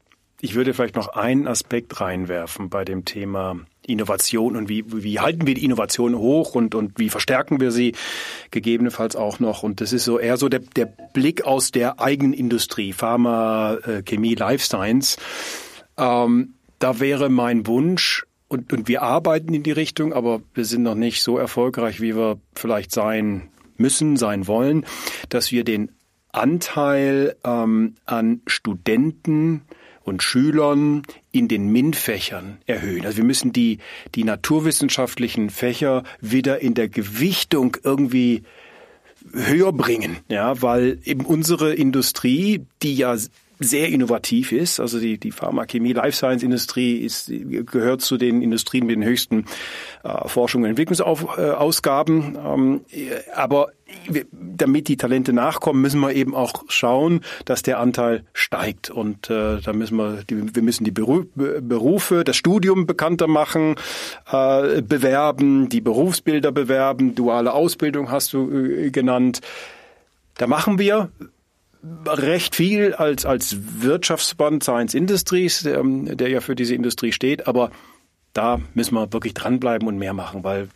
Ich 0.42 0.54
würde 0.54 0.72
vielleicht 0.72 0.96
noch 0.96 1.08
einen 1.08 1.46
Aspekt 1.46 2.00
reinwerfen 2.00 2.70
bei 2.70 2.84
dem 2.84 3.04
Thema 3.04 3.60
Innovation 3.86 4.56
und 4.56 4.68
wie, 4.70 4.84
wie 4.86 5.20
halten 5.20 5.46
wir 5.46 5.54
die 5.54 5.64
Innovation 5.64 6.16
hoch 6.16 6.54
und, 6.54 6.74
und 6.74 6.98
wie 6.98 7.10
verstärken 7.10 7.60
wir 7.60 7.72
sie 7.72 7.94
gegebenenfalls 8.50 9.16
auch 9.16 9.38
noch. 9.38 9.62
Und 9.62 9.82
das 9.82 9.92
ist 9.92 10.04
so 10.04 10.18
eher 10.18 10.38
so 10.38 10.48
der, 10.48 10.60
der 10.60 10.86
Blick 10.86 11.44
aus 11.44 11.72
der 11.72 12.00
eigenen 12.00 12.32
Industrie, 12.32 12.94
Pharma, 12.94 13.74
äh, 13.84 14.02
Chemie, 14.02 14.34
Life 14.34 14.64
Science. 14.64 15.18
Ähm, 15.98 16.54
da 16.78 17.00
wäre 17.00 17.28
mein 17.28 17.66
Wunsch, 17.66 18.24
und, 18.48 18.72
und 18.72 18.88
wir 18.88 19.02
arbeiten 19.02 19.54
in 19.54 19.62
die 19.62 19.70
Richtung, 19.70 20.12
aber 20.12 20.42
wir 20.54 20.64
sind 20.64 20.82
noch 20.82 20.96
nicht 20.96 21.22
so 21.22 21.38
erfolgreich, 21.38 22.00
wie 22.00 22.16
wir 22.16 22.40
vielleicht 22.54 22.90
sein 22.90 23.48
müssen, 23.80 24.16
sein 24.16 24.46
wollen, 24.46 24.86
dass 25.28 25.50
wir 25.50 25.64
den 25.64 25.90
Anteil 26.32 27.36
ähm, 27.44 27.96
an 28.06 28.42
Studenten 28.46 29.62
und 30.02 30.22
Schülern 30.22 31.02
in 31.32 31.48
den 31.48 31.70
MINT-Fächern 31.72 32.58
erhöhen. 32.66 33.04
Also 33.04 33.18
wir 33.18 33.24
müssen 33.24 33.52
die, 33.52 33.78
die 34.14 34.24
naturwissenschaftlichen 34.24 35.50
Fächer 35.50 36.04
wieder 36.20 36.60
in 36.60 36.74
der 36.74 36.88
Gewichtung 36.88 37.76
irgendwie 37.82 38.42
höher 39.32 39.72
bringen, 39.72 40.18
ja, 40.28 40.62
weil 40.62 40.98
eben 41.04 41.24
unsere 41.24 41.74
Industrie, 41.74 42.64
die 42.82 42.94
ja 42.94 43.16
sehr 43.60 43.88
innovativ 43.88 44.52
ist. 44.52 44.80
Also 44.80 44.98
die, 44.98 45.18
die 45.18 45.30
Pharmachemie, 45.30 45.92
Life 45.92 46.16
Science 46.16 46.42
Industrie 46.42 46.96
ist, 46.96 47.30
gehört 47.30 48.00
zu 48.00 48.16
den 48.16 48.42
Industrien 48.42 48.86
mit 48.86 48.96
den 48.96 49.04
höchsten 49.04 49.44
äh, 50.02 50.26
Forschung 50.26 50.62
und 50.62 50.70
Entwicklungsausgaben. 50.70 52.38
Ähm, 52.44 52.80
aber 53.34 53.68
damit 54.32 54.88
die 54.88 54.96
Talente 54.96 55.32
nachkommen, 55.32 55.82
müssen 55.82 56.00
wir 56.00 56.14
eben 56.14 56.34
auch 56.34 56.64
schauen, 56.68 57.20
dass 57.44 57.62
der 57.62 57.78
Anteil 57.78 58.24
steigt. 58.32 58.90
Und 58.90 59.28
äh, 59.30 59.60
da 59.60 59.72
müssen 59.72 59.96
wir, 59.96 60.22
die, 60.28 60.54
wir 60.54 60.62
müssen 60.62 60.84
die 60.84 60.90
Berufe, 60.90 62.24
das 62.24 62.36
Studium 62.36 62.86
bekannter 62.86 63.26
machen, 63.26 63.74
äh, 64.30 64.80
bewerben, 64.80 65.68
die 65.68 65.80
Berufsbilder 65.80 66.52
bewerben, 66.52 67.14
duale 67.14 67.52
Ausbildung 67.52 68.10
hast 68.10 68.32
du 68.32 68.50
äh, 68.50 68.90
genannt. 68.90 69.40
Da 70.38 70.46
machen 70.46 70.78
wir 70.78 71.10
recht 72.06 72.54
viel 72.54 72.94
als, 72.94 73.24
als 73.24 73.56
Wirtschaftsband 73.80 74.62
Science 74.62 74.94
Industries, 74.94 75.62
der, 75.62 75.82
der 75.82 76.28
ja 76.28 76.40
für 76.40 76.54
diese 76.54 76.74
Industrie 76.74 77.12
steht, 77.12 77.46
aber 77.46 77.70
da 78.32 78.60
müssen 78.74 78.94
wir 78.94 79.12
wirklich 79.12 79.34
dranbleiben 79.34 79.88
und 79.88 79.98
mehr 79.98 80.12
machen, 80.12 80.44
weil 80.44 80.68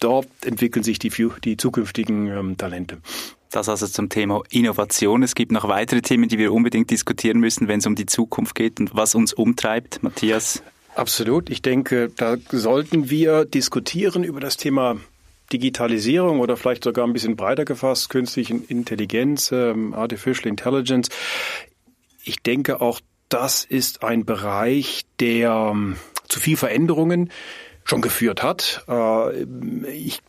dort 0.00 0.28
entwickeln 0.44 0.82
sich 0.82 0.98
die, 0.98 1.12
die 1.44 1.56
zukünftigen 1.56 2.26
ähm, 2.28 2.56
Talente. 2.56 2.98
Das 3.50 3.68
also 3.68 3.86
zum 3.86 4.08
Thema 4.08 4.42
Innovation. 4.50 5.22
Es 5.22 5.34
gibt 5.34 5.52
noch 5.52 5.68
weitere 5.68 6.02
Themen, 6.02 6.28
die 6.28 6.38
wir 6.38 6.52
unbedingt 6.52 6.90
diskutieren 6.90 7.38
müssen, 7.40 7.66
wenn 7.66 7.78
es 7.78 7.86
um 7.86 7.94
die 7.94 8.06
Zukunft 8.06 8.54
geht 8.54 8.78
und 8.78 8.94
was 8.94 9.14
uns 9.14 9.32
umtreibt. 9.32 10.02
Matthias? 10.02 10.62
Absolut. 10.94 11.48
Ich 11.48 11.62
denke, 11.62 12.10
da 12.14 12.36
sollten 12.50 13.08
wir 13.08 13.44
diskutieren 13.44 14.22
über 14.24 14.40
das 14.40 14.56
Thema 14.56 14.96
Digitalisierung 15.52 16.40
oder 16.40 16.56
vielleicht 16.56 16.84
sogar 16.84 17.06
ein 17.06 17.12
bisschen 17.12 17.36
breiter 17.36 17.64
gefasst, 17.64 18.10
künstliche 18.10 18.54
Intelligenz, 18.68 19.50
ähm, 19.52 19.94
Artificial 19.94 20.48
Intelligence. 20.48 21.08
Ich 22.22 22.42
denke 22.42 22.80
auch, 22.80 23.00
das 23.28 23.64
ist 23.64 24.02
ein 24.02 24.24
Bereich, 24.24 25.04
der 25.20 25.72
ähm, 25.72 25.96
zu 26.28 26.40
viel 26.40 26.56
Veränderungen 26.56 27.30
schon 27.84 28.02
geführt 28.02 28.42
hat. 28.42 28.84
Äh, 28.88 29.44
ich 29.90 30.20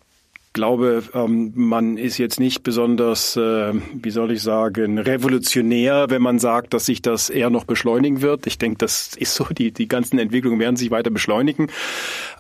glaube, 0.54 1.04
ähm, 1.14 1.52
man 1.56 1.98
ist 1.98 2.18
jetzt 2.18 2.40
nicht 2.40 2.64
besonders, 2.64 3.36
äh, 3.38 3.74
wie 3.94 4.10
soll 4.10 4.32
ich 4.32 4.42
sagen, 4.42 4.98
revolutionär, 4.98 6.08
wenn 6.10 6.22
man 6.22 6.40
sagt, 6.40 6.74
dass 6.74 6.86
sich 6.86 7.02
das 7.02 7.30
eher 7.30 7.50
noch 7.50 7.66
beschleunigen 7.66 8.22
wird. 8.22 8.48
Ich 8.48 8.58
denke, 8.58 8.78
das 8.80 9.16
ist 9.16 9.36
so, 9.36 9.46
die, 9.46 9.72
die 9.72 9.88
ganzen 9.88 10.20
Entwicklungen 10.20 10.60
werden 10.60 10.76
sich 10.76 10.92
weiter 10.92 11.12
beschleunigen. 11.12 11.68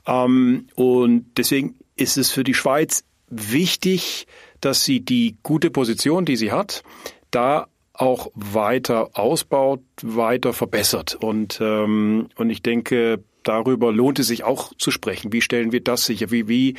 Ähm, 0.07 0.67
und 0.75 1.25
deswegen 1.37 1.75
ist 1.99 2.17
es 2.17 2.31
für 2.31 2.43
die 2.43 2.53
Schweiz 2.53 3.03
wichtig, 3.29 4.27
dass 4.61 4.83
sie 4.83 5.01
die 5.01 5.37
gute 5.43 5.69
Position, 5.69 6.25
die 6.25 6.35
sie 6.35 6.51
hat, 6.51 6.83
da 7.31 7.67
auch 7.93 8.31
weiter 8.33 9.09
ausbaut, 9.13 9.81
weiter 10.01 10.53
verbessert. 10.53 11.15
Und, 11.15 11.59
ähm, 11.61 12.29
und 12.35 12.49
ich 12.49 12.63
denke, 12.63 13.23
darüber 13.43 13.91
lohnt 13.91 14.19
es 14.19 14.27
sich 14.27 14.43
auch 14.43 14.73
zu 14.77 14.89
sprechen. 14.89 15.33
Wie 15.33 15.41
stellen 15.41 15.71
wir 15.71 15.81
das 15.81 16.05
sicher? 16.05 16.31
Wie, 16.31 16.47
wie 16.47 16.75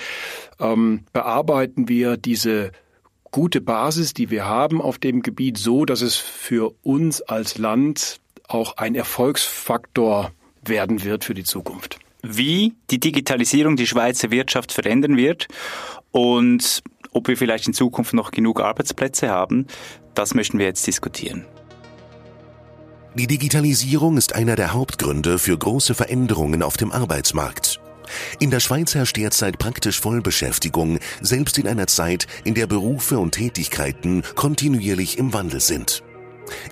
ähm, 0.58 1.04
bearbeiten 1.12 1.88
wir 1.88 2.16
diese 2.16 2.72
gute 3.30 3.60
Basis, 3.60 4.14
die 4.14 4.30
wir 4.30 4.46
haben 4.46 4.80
auf 4.80 4.98
dem 4.98 5.22
Gebiet, 5.22 5.58
so 5.58 5.84
dass 5.84 6.00
es 6.00 6.16
für 6.16 6.74
uns 6.82 7.22
als 7.22 7.58
Land 7.58 8.20
auch 8.48 8.78
ein 8.78 8.94
Erfolgsfaktor 8.94 10.32
werden 10.64 11.04
wird 11.04 11.24
für 11.24 11.34
die 11.34 11.44
Zukunft? 11.44 12.00
Wie 12.22 12.74
die 12.90 13.00
Digitalisierung 13.00 13.76
die 13.76 13.86
Schweizer 13.86 14.30
Wirtschaft 14.30 14.72
verändern 14.72 15.16
wird 15.16 15.48
und 16.10 16.82
ob 17.12 17.28
wir 17.28 17.36
vielleicht 17.36 17.66
in 17.66 17.74
Zukunft 17.74 18.14
noch 18.14 18.30
genug 18.30 18.60
Arbeitsplätze 18.60 19.30
haben, 19.30 19.66
das 20.14 20.34
möchten 20.34 20.58
wir 20.58 20.66
jetzt 20.66 20.86
diskutieren. 20.86 21.44
Die 23.14 23.26
Digitalisierung 23.26 24.16
ist 24.16 24.34
einer 24.34 24.54
der 24.54 24.72
Hauptgründe 24.72 25.38
für 25.38 25.58
große 25.58 25.94
Veränderungen 25.94 26.62
auf 26.62 26.76
dem 26.76 26.92
Arbeitsmarkt. 26.92 27.80
In 28.38 28.50
der 28.50 28.60
Schweiz 28.60 28.94
herrscht 28.94 29.16
derzeit 29.16 29.58
praktisch 29.58 30.00
Vollbeschäftigung, 30.00 30.98
selbst 31.20 31.58
in 31.58 31.66
einer 31.66 31.86
Zeit, 31.86 32.26
in 32.44 32.54
der 32.54 32.66
Berufe 32.66 33.18
und 33.18 33.32
Tätigkeiten 33.32 34.22
kontinuierlich 34.34 35.18
im 35.18 35.32
Wandel 35.32 35.60
sind. 35.60 36.02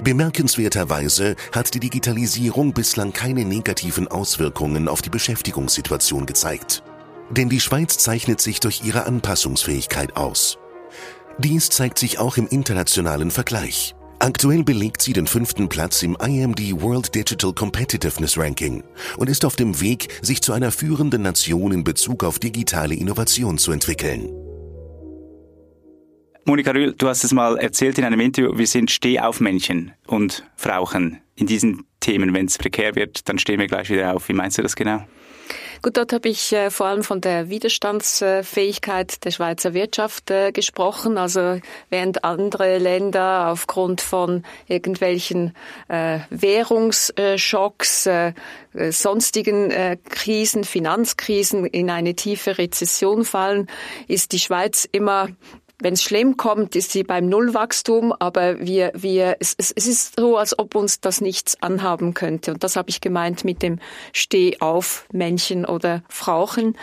Bemerkenswerterweise 0.03 1.37
hat 1.53 1.75
die 1.75 1.81
Digitalisierung 1.81 2.73
bislang 2.73 3.13
keine 3.13 3.45
negativen 3.45 4.09
Auswirkungen 4.09 4.89
auf 4.89 5.03
die 5.03 5.11
Beschäftigungssituation 5.11 6.27
gezeigt. 6.27 6.83
Denn 7.31 7.49
die 7.49 7.61
Schweiz 7.61 7.99
zeichnet 7.99 8.41
sich 8.41 8.61
durch 8.61 8.83
ihre 8.85 9.07
Anpassungsfähigkeit 9.07 10.17
aus. 10.17 10.59
Dies 11.39 11.69
zeigt 11.71 11.99
sich 11.99 12.19
auch 12.19 12.37
im 12.37 12.49
internationalen 12.49 13.31
Vergleich. 13.31 13.95
Aktuell 14.21 14.65
belegt 14.65 15.01
sie 15.01 15.13
den 15.13 15.29
fünften 15.29 15.69
Platz 15.69 16.03
im 16.03 16.17
IMD 16.21 16.81
World 16.81 17.15
Digital 17.15 17.53
Competitiveness 17.53 18.37
Ranking 18.37 18.83
und 19.17 19.31
ist 19.31 19.45
auf 19.45 19.55
dem 19.55 19.81
Weg, 19.81 20.09
sich 20.23 20.43
zu 20.43 20.53
einer 20.53 20.73
führenden 20.73 21.23
Nation 21.23 21.71
in 21.71 21.85
Bezug 21.85 22.25
auf 22.25 22.41
digitale 22.41 22.97
Innovation 22.97 23.59
zu 23.59 23.71
entwickeln. 23.71 24.48
Monika 26.49 26.71
Rühl, 26.71 26.95
du 26.97 27.09
hast 27.09 27.25
es 27.25 27.35
mal 27.35 27.59
erzählt 27.59 27.99
in 27.99 28.05
einem 28.07 28.21
Interview, 28.21 28.57
wir 28.57 28.67
sind 28.67 28.91
Stehaufmännchen 28.91 29.93
und 30.07 30.45
Frauchen 30.57 31.21
in 31.37 31.47
diesen 31.47 31.85
Themen. 32.01 32.33
Wenn 32.33 32.47
es 32.47 32.57
prekär 32.57 32.95
wird, 32.95 33.29
dann 33.29 33.39
stehen 33.39 33.61
wir 33.61 33.67
gleich 33.67 33.91
wieder 33.91 34.15
auf. 34.15 34.31
Wie 34.31 34.33
meinst 34.33 34.57
du 34.57 34.63
das 34.63 34.75
genau? 34.75 35.05
Gut, 35.83 35.99
dort 35.99 36.15
habe 36.15 36.27
ich 36.31 36.55
äh, 36.55 36.71
vor 36.71 36.87
allem 36.87 37.03
von 37.03 37.21
der 37.21 37.51
Widerstandsfähigkeit 37.51 39.27
der 39.27 39.31
Schweizer 39.31 39.75
Wirtschaft 39.75 40.31
äh, 40.31 40.51
gesprochen. 40.51 41.19
Also 41.19 41.61
während 41.91 42.25
andere 42.25 42.79
Länder 42.79 43.49
aufgrund 43.49 44.01
von 44.01 44.43
irgendwelchen 44.69 45.55
äh, 45.89 46.21
Währungsschocks, 46.31 48.07
äh, 48.07 48.33
äh, 48.73 48.91
sonstigen 48.91 49.71
äh, 49.71 49.99
Krisen, 50.09 50.65
Finanzkrisen 50.65 51.67
in 51.67 51.91
eine 51.91 52.15
tiefe 52.15 52.57
Rezession 52.57 53.27
fallen, 53.27 53.67
ist 54.07 54.33
die 54.33 54.39
Schweiz 54.39 54.89
immer 54.91 55.29
wenn 55.81 55.95
es 55.95 56.03
schlimm 56.03 56.37
kommt, 56.37 56.75
ist 56.75 56.93
sie 56.93 57.05
beim 57.05 57.29
Nullwachstum, 57.29 58.13
aber 58.19 58.59
wir, 58.61 58.93
wir, 58.95 59.37
es, 59.41 59.55
es, 59.57 59.71
es 59.71 59.87
ist 59.87 60.17
so, 60.17 60.37
als 60.37 60.59
ob 60.59 60.75
uns 60.75 61.01
das 61.01 61.21
nichts 61.21 61.63
anhaben 61.63 62.15
könnte. 62.15 62.53
Und 62.53 62.65
das 62.65 62.77
habe 62.77 62.91
ich 62.91 63.01
gemeint 63.01 63.45
mit 63.45 63.63
dem 63.63 63.79
Stehauf 64.13 65.07
Männchen 65.13 65.65
oder 65.65 66.03
Frauchen. 66.09 66.77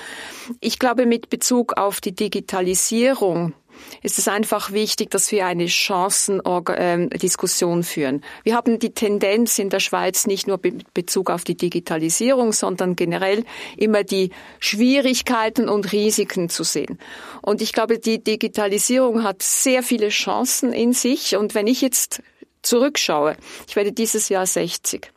Ich 0.62 0.80
glaube, 0.80 1.06
mit 1.06 1.30
Bezug 1.30 1.78
auf 1.78 2.00
die 2.00 2.16
Digitalisierung 2.16 3.54
ist 4.04 4.20
es 4.20 4.28
einfach 4.28 4.72
wichtig, 4.72 5.10
dass 5.12 5.32
wir 5.32 5.46
eine 5.46 5.68
Chancendiskussion 5.68 7.84
führen. 7.84 8.24
Wir 8.44 8.56
haben 8.56 8.80
die 8.80 8.92
Tendenz 8.92 9.60
in 9.60 9.70
der 9.70 9.80
Schweiz 9.80 10.28
nicht 10.28 10.48
nur 10.48 10.60
mit 10.62 10.94
Bezug 10.94 11.30
auf 11.30 11.44
die 11.44 11.56
Digitalisierung, 11.56 12.54
sondern 12.54 12.96
generell 12.96 13.44
immer 13.78 14.04
die 14.04 14.32
Schwierigkeiten 14.60 15.70
und 15.70 15.92
Risiken 15.92 16.50
zu 16.50 16.64
sehen. 16.64 17.00
Und 17.42 17.62
ich 17.62 17.74
glaube, 17.74 18.00
die 18.00 18.24
Digitalisierung 18.24 19.24
hat 19.24 19.44
sehr 19.44 19.84
viele 19.84 20.10
Chancen 20.10 20.74
in 20.74 20.94
sich. 20.94 21.36
Und 21.36 21.56
wenn 21.56 21.68
ich 21.68 21.82
jetzt 21.82 22.22
zurückschaue, 22.62 23.38
ich 23.68 23.76
werde 23.76 23.92
dieses 23.92 24.30
Jahr 24.30 24.46
60. 24.46 25.12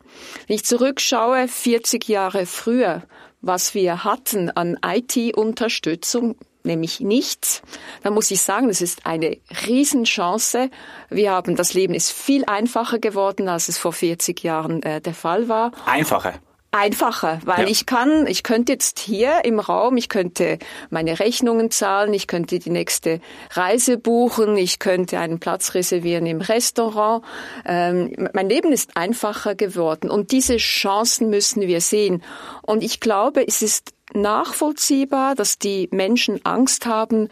Wenn 0.47 0.55
ich 0.55 0.65
zurückschaue, 0.65 1.47
40 1.47 2.07
Jahre 2.07 2.45
früher, 2.45 3.03
was 3.41 3.73
wir 3.73 4.03
hatten 4.03 4.49
an 4.49 4.77
IT-Unterstützung, 4.83 6.35
nämlich 6.63 6.99
nichts, 6.99 7.61
dann 8.03 8.13
muss 8.13 8.31
ich 8.31 8.41
sagen, 8.41 8.69
es 8.69 8.81
ist 8.81 9.05
eine 9.05 9.37
Riesenchance. 9.65 10.69
Wir 11.09 11.31
haben, 11.31 11.55
das 11.55 11.73
Leben 11.73 11.93
ist 11.93 12.11
viel 12.11 12.45
einfacher 12.45 12.99
geworden, 12.99 13.47
als 13.49 13.69
es 13.69 13.77
vor 13.77 13.93
40 13.93 14.43
Jahren 14.43 14.83
äh, 14.83 15.01
der 15.01 15.13
Fall 15.13 15.49
war. 15.49 15.71
Einfacher? 15.85 16.35
Einfacher, 16.71 17.39
weil 17.45 17.63
ja. 17.63 17.67
ich 17.67 17.87
kann, 17.87 18.27
ich 18.27 18.43
könnte 18.43 18.73
jetzt 18.73 18.99
hier 18.99 19.43
im 19.43 19.59
Raum, 19.59 19.97
ich 19.97 20.07
könnte 20.07 20.59
meine 20.91 21.19
Rechnungen 21.19 21.71
zahlen, 21.71 22.13
ich 22.13 22.27
könnte 22.27 22.59
die 22.59 22.69
nächste 22.69 23.21
Reise 23.49 23.97
buchen, 23.97 24.55
ich 24.55 24.77
könnte 24.77 25.17
einen 25.17 25.39
Platz 25.39 25.73
reservieren 25.73 26.27
im 26.27 26.41
Restaurant. 26.41 27.25
Ähm, 27.65 28.29
mein 28.33 28.49
Leben 28.49 28.71
ist 28.71 28.95
einfacher 28.95 29.55
geworden 29.55 30.11
und 30.11 30.31
diese 30.31 30.57
Chancen 30.57 31.31
müssen 31.31 31.63
wir 31.63 31.81
sehen. 31.81 32.21
Und 32.61 32.83
ich 32.83 32.99
glaube, 32.99 33.47
es 33.47 33.63
ist 33.63 33.89
nachvollziehbar, 34.13 35.35
dass 35.35 35.59
die 35.59 35.87
Menschen 35.91 36.45
Angst 36.45 36.85
haben, 36.85 37.29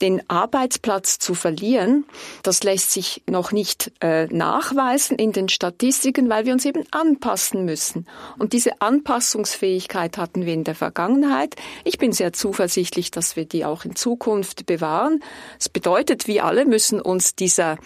den 0.00 0.28
Arbeitsplatz 0.28 1.18
zu 1.18 1.34
verlieren. 1.34 2.04
Das 2.42 2.62
lässt 2.62 2.92
sich 2.92 3.22
noch 3.28 3.52
nicht 3.52 3.92
äh, 4.00 4.26
nachweisen 4.26 5.16
in 5.16 5.32
den 5.32 5.48
Statistiken, 5.48 6.28
weil 6.28 6.44
wir 6.44 6.52
uns 6.52 6.64
eben 6.64 6.84
anpassen 6.90 7.64
müssen. 7.64 8.06
Und 8.38 8.52
diese 8.52 8.80
Anpassungsfähigkeit 8.80 10.18
hatten 10.18 10.44
wir 10.44 10.54
in 10.54 10.64
der 10.64 10.74
Vergangenheit. 10.74 11.56
Ich 11.84 11.98
bin 11.98 12.12
sehr 12.12 12.32
zuversichtlich, 12.32 13.10
dass 13.10 13.36
wir 13.36 13.46
die 13.46 13.64
auch 13.64 13.84
in 13.84 13.96
Zukunft 13.96 14.66
bewahren. 14.66 15.22
Es 15.58 15.68
bedeutet, 15.68 16.26
wir 16.26 16.44
alle 16.44 16.66
müssen 16.66 17.00
uns 17.00 17.34
dieser, 17.34 17.78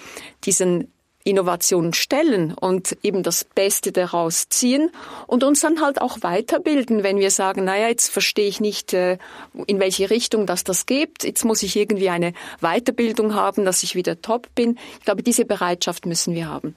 diesen 0.45 0.91
Innovationen 1.25 1.93
stellen 1.93 2.55
und 2.55 2.97
eben 3.03 3.23
das 3.23 3.45
Beste 3.45 3.93
daraus 3.93 4.49
ziehen 4.49 4.91
und 5.27 5.45
uns 5.45 5.61
dann 5.61 5.83
halt 5.83 6.01
auch 6.01 6.19
weiterbilden, 6.23 7.03
wenn 7.03 7.19
wir 7.19 7.31
sagen, 7.31 7.65
naja, 7.65 7.89
jetzt 7.89 8.11
verstehe 8.11 8.49
ich 8.49 8.61
nicht, 8.61 8.95
äh, 8.95 9.19
in 9.67 9.81
welche 9.81 10.09
Richtung 10.09 10.47
das 10.47 10.65
das 10.65 10.87
geht, 10.87 11.23
jetzt 11.25 11.45
muss 11.45 11.63
ich 11.63 11.77
irgendwie 11.77 12.09
eine 12.09 12.33
Weiterbildung 12.61 13.35
haben, 13.35 13.65
dass 13.65 13.83
ich 13.83 13.95
wieder 13.95 14.23
top 14.23 14.49
bin. 14.55 14.79
Ich 14.99 15.05
glaube, 15.05 15.23
diese 15.23 15.45
Bereitschaft 15.45 16.07
müssen 16.07 16.35
wir 16.35 16.49
haben. 16.49 16.75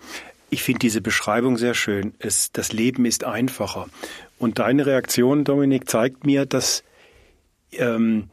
Ich 0.50 0.62
finde 0.62 0.80
diese 0.80 1.02
Beschreibung 1.02 1.58
sehr 1.58 1.74
schön. 1.74 2.14
Es, 2.20 2.52
das 2.52 2.74
Leben 2.74 3.06
ist 3.06 3.24
einfacher. 3.24 3.88
Und 4.38 4.60
deine 4.60 4.86
Reaktion, 4.86 5.46
Dominik, 5.46 5.90
zeigt 5.90 6.26
mir, 6.26 6.46
dass 6.46 6.84
ähm, 7.72 8.30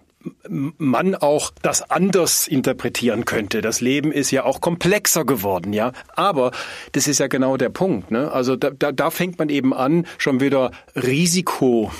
man 0.48 1.14
auch 1.14 1.50
das 1.62 1.90
anders 1.90 2.46
interpretieren 2.46 3.24
könnte. 3.24 3.62
Das 3.62 3.80
Leben 3.80 4.12
ist 4.12 4.30
ja 4.30 4.44
auch 4.44 4.60
komplexer 4.60 5.24
geworden, 5.24 5.72
ja. 5.72 5.92
Aber 6.14 6.52
das 6.92 7.08
ist 7.08 7.20
ja 7.20 7.26
genau 7.26 7.56
der 7.56 7.70
Punkt. 7.70 8.10
Ne? 8.10 8.30
Also 8.30 8.56
da, 8.56 8.70
da, 8.70 8.92
da 8.92 9.10
fängt 9.10 9.38
man 9.38 9.48
eben 9.48 9.72
an, 9.72 10.06
schon 10.18 10.40
wieder 10.40 10.72
Risiko 10.94 11.90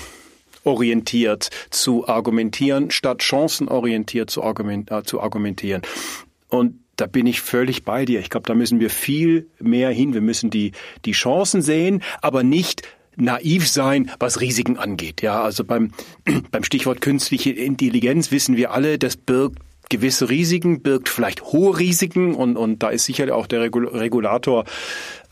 orientiert 0.63 1.49
zu 1.71 2.07
argumentieren, 2.07 2.91
statt 2.91 3.23
chancenorientiert 3.23 4.29
zu, 4.29 4.43
argument, 4.43 4.91
äh, 4.91 5.03
zu 5.03 5.19
argumentieren. 5.19 5.81
Und 6.49 6.75
da 6.97 7.07
bin 7.07 7.25
ich 7.25 7.41
völlig 7.41 7.83
bei 7.83 8.05
dir. 8.05 8.19
Ich 8.19 8.29
glaube, 8.29 8.45
da 8.45 8.53
müssen 8.53 8.79
wir 8.79 8.91
viel 8.91 9.47
mehr 9.59 9.89
hin. 9.89 10.13
Wir 10.13 10.21
müssen 10.21 10.51
die, 10.51 10.73
die 11.05 11.13
Chancen 11.13 11.63
sehen, 11.63 12.03
aber 12.21 12.43
nicht 12.43 12.83
naiv 13.15 13.67
sein, 13.67 14.11
was 14.19 14.41
Risiken 14.41 14.77
angeht. 14.77 15.21
Ja, 15.21 15.41
also 15.41 15.63
beim, 15.63 15.91
beim 16.51 16.63
Stichwort 16.63 17.01
künstliche 17.01 17.51
Intelligenz 17.51 18.31
wissen 18.31 18.57
wir 18.57 18.71
alle, 18.71 18.97
das 18.97 19.17
birgt 19.17 19.59
gewisse 19.89 20.29
Risiken, 20.29 20.81
birgt 20.81 21.09
vielleicht 21.09 21.43
hohe 21.43 21.77
Risiken 21.77 22.33
und, 22.33 22.55
und 22.55 22.81
da 22.81 22.89
ist 22.89 23.05
sicherlich 23.05 23.33
auch 23.33 23.45
der 23.45 23.61
Regulator 23.61 24.63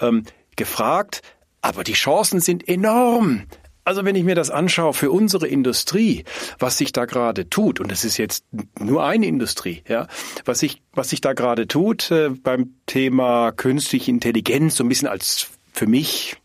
ähm, 0.01 0.23
gefragt. 0.55 1.21
Aber 1.61 1.83
die 1.83 1.93
Chancen 1.93 2.39
sind 2.41 2.67
enorm. 2.67 3.43
Also 3.85 4.05
wenn 4.05 4.15
ich 4.15 4.23
mir 4.23 4.35
das 4.35 4.51
anschaue 4.51 4.93
für 4.93 5.09
unsere 5.09 5.47
Industrie, 5.47 6.23
was 6.59 6.77
sich 6.77 6.91
da 6.91 7.05
gerade 7.05 7.49
tut, 7.49 7.79
und 7.79 7.91
es 7.91 8.05
ist 8.05 8.17
jetzt 8.17 8.45
nur 8.79 9.03
eine 9.03 9.25
Industrie, 9.25 9.81
ja, 9.87 10.07
was 10.45 10.59
sich, 10.59 10.81
was 10.93 11.09
sich 11.09 11.21
da 11.21 11.33
gerade 11.33 11.67
tut 11.67 12.11
äh, 12.11 12.29
beim 12.29 12.75
Thema 12.85 13.51
künstliche 13.51 14.11
Intelligenz, 14.11 14.75
so 14.75 14.83
ein 14.83 14.89
bisschen 14.89 15.07
als 15.07 15.47
für 15.73 15.87
mich 15.87 16.35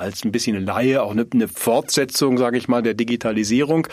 als 0.00 0.24
ein 0.24 0.32
bisschen 0.32 0.64
Laie, 0.64 1.02
auch 1.02 1.12
eine, 1.12 1.26
eine 1.32 1.48
Fortsetzung, 1.48 2.38
sage 2.38 2.58
ich 2.58 2.68
mal, 2.68 2.82
der 2.82 2.94
Digitalisierung. 2.94 3.86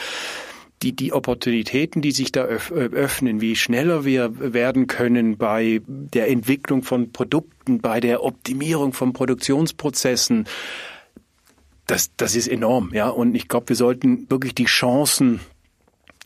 die, 0.83 0.95
die 0.95 1.11
Opportunitäten, 1.11 2.01
die 2.01 2.11
sich 2.11 2.31
da 2.31 2.43
öffnen, 2.43 3.41
wie 3.41 3.55
schneller 3.55 4.05
wir 4.05 4.53
werden 4.53 4.85
können 4.85 5.37
bei 5.37 5.81
der 5.87 6.29
Entwicklung 6.29 6.83
von 6.83 7.11
Produkten, 7.11 7.79
bei 7.81 7.99
der 7.99 8.23
Optimierung 8.23 8.93
von 8.93 9.11
Produktionsprozessen, 9.11 10.47
das, 11.87 12.11
das 12.17 12.35
ist 12.35 12.47
enorm, 12.47 12.91
ja. 12.93 13.09
Und 13.09 13.33
ich 13.33 13.47
glaube, 13.47 13.69
wir 13.69 13.75
sollten 13.75 14.29
wirklich 14.29 14.53
die 14.53 14.65
Chancen 14.65 15.39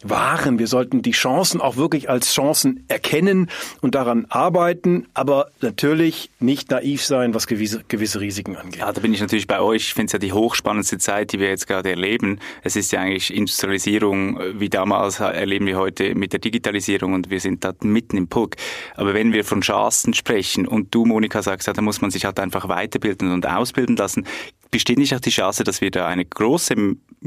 wahren. 0.10 0.60
Wir 0.60 0.68
sollten 0.68 1.02
die 1.02 1.12
Chancen 1.12 1.62
auch 1.62 1.76
wirklich 1.76 2.10
als 2.10 2.34
Chancen 2.34 2.86
erkennen 2.88 3.50
und 3.82 3.96
daran 3.96 4.26
arbeiten, 4.30 5.08
aber 5.14 5.48
natürlich 5.62 6.30
nicht 6.40 6.72
naiv 6.72 7.04
sein, 7.04 7.34
was 7.34 7.48
gewisse, 7.48 7.84
gewisse 7.88 8.20
Risiken 8.20 8.56
angeht. 8.56 8.80
Ja, 8.80 8.92
da 8.92 9.02
bin 9.02 9.14
ich 9.14 9.22
natürlich 9.22 9.48
bei 9.48 9.60
euch. 9.60 9.84
Ich 9.84 9.94
finde 9.94 10.08
es 10.08 10.14
ja 10.14 10.20
die 10.20 10.34
hochspannendste 10.34 10.98
Zeit, 10.98 11.34
die 11.34 11.40
wir 11.40 11.50
jetzt 11.50 11.68
gerade 11.68 11.90
erleben. 11.90 12.40
Es 12.64 12.76
ist 12.76 12.92
ja 12.92 13.02
eigentlich 13.02 13.34
Industrialisierung 13.34 14.40
wie 14.54 14.70
damals 14.70 15.20
erleben 15.20 15.66
wir 15.66 15.78
heute 15.78 16.16
mit 16.16 16.34
der 16.34 16.40
Digitalisierung 16.40 17.14
und 17.14 17.30
wir 17.30 17.40
sind 17.40 17.64
da 17.64 17.74
mitten 17.84 18.18
im 18.18 18.28
Pulk. 18.28 18.56
Aber 18.96 19.14
wenn 19.14 19.34
wir 19.34 19.44
von 19.44 19.62
Chancen 19.62 20.14
sprechen 20.14 20.68
und 20.68 20.94
du, 20.94 21.06
Monika, 21.06 21.42
sagst, 21.42 21.68
ja, 21.68 21.74
da 21.74 21.82
muss 21.82 22.02
man 22.02 22.12
sich 22.12 22.26
halt 22.26 22.40
einfach 22.40 22.68
weiterbilden 22.68 23.32
und 23.32 23.46
ausbilden 23.48 23.96
lassen, 23.96 24.26
besteht 24.70 24.98
nicht 24.98 25.16
auch 25.16 25.20
die 25.20 25.30
Chance, 25.30 25.64
dass 25.64 25.82
wir 25.82 25.92
da 25.92 26.08
eine 26.08 26.26
große 26.26 26.76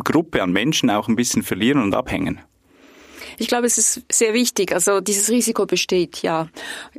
Gruppe 0.02 0.43
an 0.43 0.52
Menschen 0.52 0.90
auch 0.90 1.09
ein 1.09 1.16
bisschen 1.16 1.43
verlieren 1.43 1.83
und 1.83 1.95
abhängen? 1.95 2.40
Ich 3.38 3.48
glaube, 3.48 3.66
es 3.66 3.78
ist 3.78 4.02
sehr 4.10 4.34
wichtig. 4.34 4.72
Also 4.72 5.00
dieses 5.00 5.30
Risiko 5.30 5.66
besteht, 5.66 6.22
ja. 6.22 6.48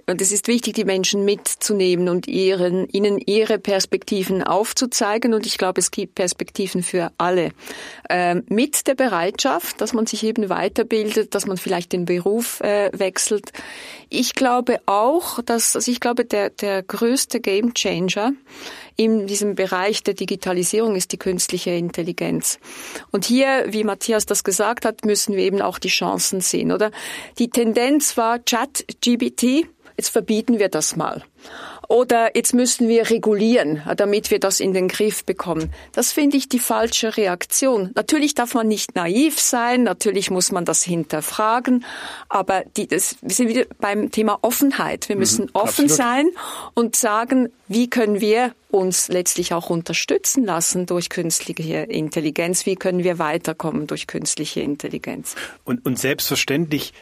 Und 0.07 0.21
es 0.21 0.31
ist 0.31 0.47
wichtig, 0.47 0.73
die 0.75 0.85
Menschen 0.85 1.25
mitzunehmen 1.25 2.09
und 2.09 2.27
ihren, 2.27 2.87
ihnen 2.89 3.17
ihre 3.19 3.59
Perspektiven 3.59 4.43
aufzuzeigen. 4.43 5.33
Und 5.33 5.45
ich 5.45 5.57
glaube, 5.57 5.79
es 5.79 5.91
gibt 5.91 6.15
Perspektiven 6.15 6.83
für 6.83 7.11
alle. 7.17 7.51
Ähm, 8.09 8.43
mit 8.49 8.87
der 8.87 8.95
Bereitschaft, 8.95 9.81
dass 9.81 9.93
man 9.93 10.05
sich 10.05 10.23
eben 10.23 10.49
weiterbildet, 10.49 11.35
dass 11.35 11.45
man 11.45 11.57
vielleicht 11.57 11.93
den 11.93 12.05
Beruf 12.05 12.61
äh, 12.61 12.91
wechselt. 12.93 13.51
Ich 14.09 14.35
glaube 14.35 14.79
auch, 14.85 15.41
dass, 15.41 15.75
also 15.75 15.91
ich 15.91 15.99
glaube, 15.99 16.25
der, 16.25 16.49
der 16.49 16.83
größte 16.83 17.39
Gamechanger 17.39 18.33
in 18.95 19.27
diesem 19.27 19.55
Bereich 19.55 20.03
der 20.03 20.13
Digitalisierung 20.13 20.95
ist 20.95 21.11
die 21.11 21.17
künstliche 21.17 21.71
Intelligenz. 21.71 22.59
Und 23.11 23.25
hier, 23.25 23.65
wie 23.67 23.83
Matthias 23.83 24.25
das 24.25 24.43
gesagt 24.43 24.85
hat, 24.85 25.05
müssen 25.05 25.35
wir 25.35 25.43
eben 25.43 25.61
auch 25.61 25.79
die 25.79 25.89
Chancen 25.89 26.41
sehen, 26.41 26.71
oder? 26.71 26.91
Die 27.37 27.49
Tendenz 27.49 28.15
war 28.17 28.43
Chat-GBT, 28.43 29.67
jetzt 29.97 30.09
verbieten 30.09 30.59
wir 30.59 30.69
das 30.69 30.95
mal. 30.95 31.23
Oder 31.87 32.35
jetzt 32.35 32.53
müssen 32.53 32.87
wir 32.87 33.09
regulieren, 33.09 33.81
damit 33.97 34.31
wir 34.31 34.39
das 34.39 34.59
in 34.59 34.73
den 34.73 34.87
Griff 34.87 35.25
bekommen. 35.25 35.71
Das 35.91 36.11
finde 36.11 36.37
ich 36.37 36.49
die 36.49 36.59
falsche 36.59 37.17
Reaktion. 37.17 37.91
Natürlich 37.95 38.33
darf 38.33 38.53
man 38.53 38.67
nicht 38.67 38.95
naiv 38.95 39.39
sein, 39.39 39.83
natürlich 39.83 40.31
muss 40.31 40.51
man 40.51 40.65
das 40.65 40.83
hinterfragen, 40.83 41.85
aber 42.29 42.63
die, 42.75 42.87
das, 42.87 43.17
wir 43.21 43.33
sind 43.35 43.49
wieder 43.49 43.65
beim 43.79 44.11
Thema 44.11 44.39
Offenheit. 44.41 45.09
Wir 45.09 45.15
müssen 45.15 45.45
mhm, 45.45 45.51
offen 45.53 45.85
absolut. 45.85 45.91
sein 45.91 46.29
und 46.73 46.95
sagen, 46.95 47.49
wie 47.67 47.89
können 47.89 48.21
wir 48.21 48.53
uns 48.69 49.07
letztlich 49.07 49.53
auch 49.53 49.69
unterstützen 49.69 50.45
lassen 50.45 50.85
durch 50.85 51.09
künstliche 51.09 51.83
Intelligenz? 51.83 52.65
Wie 52.65 52.75
können 52.75 53.03
wir 53.03 53.19
weiterkommen 53.19 53.87
durch 53.87 54.07
künstliche 54.07 54.61
Intelligenz? 54.61 55.35
Und, 55.63 55.85
und 55.85 55.97
selbstverständlich 55.97 56.93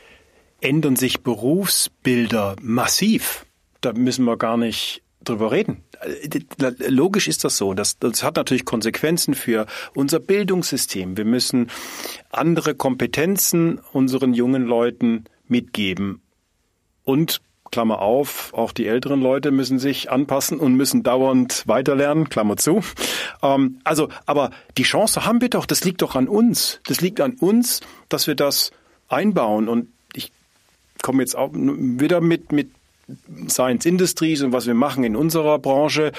ändern 0.61 0.95
sich 0.95 1.21
Berufsbilder 1.21 2.55
massiv 2.61 3.45
da 3.85 3.93
müssen 3.93 4.25
wir 4.25 4.37
gar 4.37 4.57
nicht 4.57 5.01
drüber 5.23 5.51
reden. 5.51 5.83
Logisch 6.87 7.27
ist 7.27 7.43
das 7.43 7.57
so. 7.57 7.73
Das, 7.73 7.97
das 7.99 8.23
hat 8.23 8.35
natürlich 8.35 8.65
Konsequenzen 8.65 9.35
für 9.35 9.65
unser 9.93 10.19
Bildungssystem. 10.19 11.17
Wir 11.17 11.25
müssen 11.25 11.69
andere 12.29 12.75
Kompetenzen 12.75 13.79
unseren 13.93 14.33
jungen 14.33 14.63
Leuten 14.65 15.25
mitgeben. 15.47 16.21
Und 17.03 17.41
Klammer 17.71 17.99
auf, 18.03 18.53
auch 18.53 18.71
die 18.71 18.85
älteren 18.85 19.21
Leute 19.21 19.49
müssen 19.49 19.79
sich 19.79 20.11
anpassen 20.11 20.59
und 20.59 20.75
müssen 20.75 21.01
dauernd 21.01 21.63
weiterlernen, 21.65 22.29
Klammer 22.29 22.55
zu. 22.55 22.81
Ähm, 23.41 23.79
also, 23.83 24.09
aber 24.27 24.51
die 24.77 24.83
Chance 24.83 25.25
haben 25.25 25.41
wir 25.41 25.49
doch, 25.49 25.65
das 25.65 25.83
liegt 25.83 26.03
doch 26.03 26.15
an 26.15 26.27
uns. 26.27 26.81
Das 26.85 27.01
liegt 27.01 27.19
an 27.19 27.33
uns, 27.33 27.79
dass 28.09 28.27
wir 28.27 28.35
das 28.35 28.71
einbauen. 29.07 29.67
Und 29.67 29.87
ich 30.13 30.31
komme 31.01 31.23
jetzt 31.23 31.35
auch 31.35 31.49
wieder 31.53 32.21
mit, 32.21 32.51
mit 32.51 32.69
Science 33.47 33.85
Industries 33.85 34.41
und 34.41 34.53
was 34.53 34.65
wir 34.67 34.73
machen 34.73 35.03
in 35.03 35.15
unserer 35.15 35.59
Branche, 35.59 36.11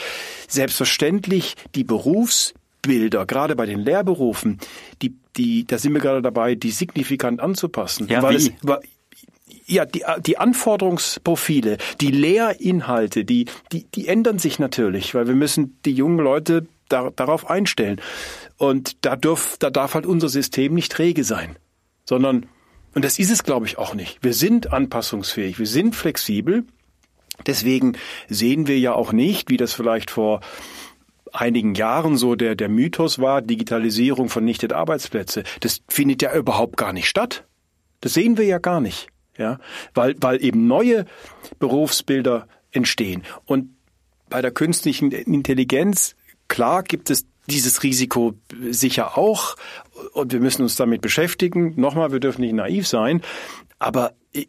selbstverständlich 0.48 1.54
die 1.74 1.84
Berufsbilder, 1.84 3.26
gerade 3.26 3.56
bei 3.56 3.66
den 3.66 3.80
Lehrberufen, 3.80 4.58
die, 5.02 5.14
die, 5.36 5.66
da 5.66 5.78
sind 5.78 5.94
wir 5.94 6.00
gerade 6.00 6.22
dabei, 6.22 6.54
die 6.54 6.70
signifikant 6.70 7.40
anzupassen. 7.40 8.08
Ja, 8.08 8.22
weil 8.22 8.34
wie? 8.34 8.36
Es, 8.36 8.52
weil, 8.62 8.80
ja, 9.66 9.86
die, 9.86 10.04
die 10.26 10.36
Anforderungsprofile, 10.38 11.78
die 12.00 12.10
Lehrinhalte, 12.10 13.24
die, 13.24 13.46
die, 13.72 13.86
die 13.94 14.08
ändern 14.08 14.38
sich 14.38 14.58
natürlich, 14.58 15.14
weil 15.14 15.26
wir 15.26 15.34
müssen 15.34 15.78
die 15.84 15.92
jungen 15.92 16.18
Leute 16.18 16.66
da, 16.88 17.10
darauf 17.10 17.48
einstellen. 17.48 18.00
Und 18.56 19.04
da, 19.04 19.16
dürf, 19.16 19.56
da 19.58 19.70
darf 19.70 19.94
halt 19.94 20.06
unser 20.06 20.28
System 20.28 20.74
nicht 20.74 20.92
träge 20.92 21.24
sein, 21.24 21.56
sondern 22.04 22.46
und 22.94 23.04
das 23.04 23.18
ist 23.18 23.30
es, 23.30 23.42
glaube 23.42 23.66
ich, 23.66 23.78
auch 23.78 23.94
nicht. 23.94 24.18
Wir 24.22 24.34
sind 24.34 24.72
anpassungsfähig, 24.72 25.58
wir 25.58 25.66
sind 25.66 25.94
flexibel. 25.94 26.64
Deswegen 27.46 27.96
sehen 28.28 28.68
wir 28.68 28.78
ja 28.78 28.94
auch 28.94 29.12
nicht, 29.12 29.50
wie 29.50 29.56
das 29.56 29.72
vielleicht 29.72 30.10
vor 30.10 30.40
einigen 31.32 31.74
Jahren 31.74 32.16
so 32.16 32.36
der, 32.36 32.54
der 32.54 32.68
Mythos 32.68 33.18
war, 33.18 33.42
Digitalisierung 33.42 34.28
vernichtet 34.28 34.72
Arbeitsplätze. 34.72 35.42
Das 35.60 35.80
findet 35.88 36.22
ja 36.22 36.34
überhaupt 36.34 36.76
gar 36.76 36.92
nicht 36.92 37.08
statt. 37.08 37.44
Das 38.00 38.14
sehen 38.14 38.36
wir 38.38 38.44
ja 38.44 38.58
gar 38.58 38.80
nicht. 38.80 39.08
Ja, 39.36 39.58
weil, 39.94 40.14
weil 40.20 40.44
eben 40.44 40.68
neue 40.68 41.06
Berufsbilder 41.58 42.46
entstehen. 42.70 43.24
Und 43.46 43.70
bei 44.30 44.40
der 44.42 44.52
künstlichen 44.52 45.10
Intelligenz, 45.10 46.14
klar 46.46 46.84
gibt 46.84 47.10
es 47.10 47.26
dieses 47.48 47.82
Risiko 47.82 48.34
sicher 48.70 49.18
auch 49.18 49.56
und 50.12 50.32
wir 50.32 50.40
müssen 50.40 50.62
uns 50.62 50.76
damit 50.76 51.02
beschäftigen. 51.02 51.74
Nochmal, 51.76 52.12
wir 52.12 52.20
dürfen 52.20 52.40
nicht 52.40 52.54
naiv 52.54 52.86
sein, 52.88 53.22
aber 53.78 54.14
äh, 54.32 54.46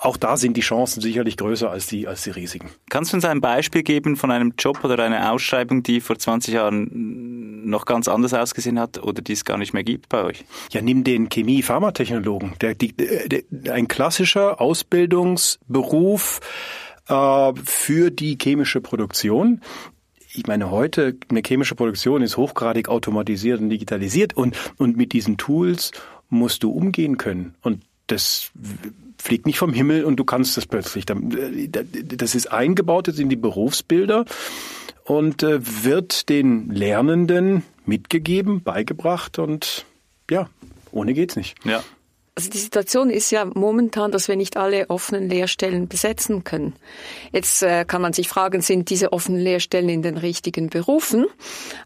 auch 0.00 0.16
da 0.16 0.36
sind 0.36 0.56
die 0.56 0.62
Chancen 0.62 1.00
sicherlich 1.00 1.36
größer 1.36 1.70
als 1.70 1.86
die, 1.86 2.08
als 2.08 2.24
die 2.24 2.30
Risiken. 2.30 2.70
Kannst 2.90 3.12
du 3.12 3.16
uns 3.16 3.24
ein 3.24 3.40
Beispiel 3.40 3.82
geben 3.82 4.16
von 4.16 4.30
einem 4.30 4.54
Job 4.58 4.82
oder 4.82 5.02
einer 5.02 5.32
Ausschreibung, 5.32 5.82
die 5.82 6.00
vor 6.00 6.18
20 6.18 6.54
Jahren 6.54 7.68
noch 7.68 7.84
ganz 7.84 8.08
anders 8.08 8.34
ausgesehen 8.34 8.80
hat 8.80 9.02
oder 9.02 9.22
die 9.22 9.32
es 9.32 9.44
gar 9.44 9.58
nicht 9.58 9.74
mehr 9.74 9.84
gibt 9.84 10.08
bei 10.08 10.24
euch? 10.24 10.44
Ja, 10.72 10.82
nimm 10.82 11.04
den 11.04 11.28
Chemie-Pharmatechnologen. 11.28 12.54
Der, 12.60 12.74
der, 12.74 13.28
der, 13.28 13.74
ein 13.74 13.88
klassischer 13.88 14.60
Ausbildungsberuf 14.60 16.40
äh, 17.08 17.52
für 17.64 18.10
die 18.10 18.38
chemische 18.40 18.80
Produktion 18.80 19.60
ich 20.36 20.46
meine, 20.46 20.70
heute 20.70 21.16
eine 21.28 21.42
chemische 21.44 21.74
Produktion 21.74 22.22
ist 22.22 22.36
hochgradig 22.36 22.88
automatisiert 22.88 23.60
und 23.60 23.70
digitalisiert 23.70 24.36
und, 24.36 24.56
und 24.76 24.96
mit 24.96 25.12
diesen 25.12 25.36
Tools 25.36 25.92
musst 26.28 26.62
du 26.62 26.70
umgehen 26.70 27.16
können. 27.16 27.54
Und 27.62 27.82
das 28.06 28.50
fliegt 29.18 29.46
nicht 29.46 29.58
vom 29.58 29.72
Himmel 29.72 30.04
und 30.04 30.16
du 30.16 30.24
kannst 30.24 30.56
das 30.56 30.66
plötzlich. 30.66 31.06
Das 31.06 32.34
ist 32.34 32.52
eingebaut 32.52 33.08
jetzt 33.08 33.18
in 33.18 33.28
die 33.28 33.36
Berufsbilder 33.36 34.24
und 35.04 35.42
äh, 35.42 35.58
wird 35.84 36.28
den 36.28 36.70
Lernenden 36.70 37.62
mitgegeben, 37.86 38.62
beigebracht 38.62 39.38
und 39.38 39.86
ja, 40.30 40.48
ohne 40.92 41.14
geht's 41.14 41.36
nicht. 41.36 41.56
Ja. 41.64 41.82
Also 42.38 42.50
die 42.50 42.58
Situation 42.58 43.08
ist 43.08 43.30
ja 43.30 43.46
momentan, 43.46 44.12
dass 44.12 44.28
wir 44.28 44.36
nicht 44.36 44.58
alle 44.58 44.90
offenen 44.90 45.26
Lehrstellen 45.26 45.88
besetzen 45.88 46.44
können. 46.44 46.74
Jetzt 47.32 47.62
äh, 47.62 47.86
kann 47.86 48.02
man 48.02 48.12
sich 48.12 48.28
fragen, 48.28 48.60
sind 48.60 48.90
diese 48.90 49.14
offenen 49.14 49.40
Lehrstellen 49.40 49.88
in 49.88 50.02
den 50.02 50.18
richtigen 50.18 50.68
Berufen? 50.68 51.24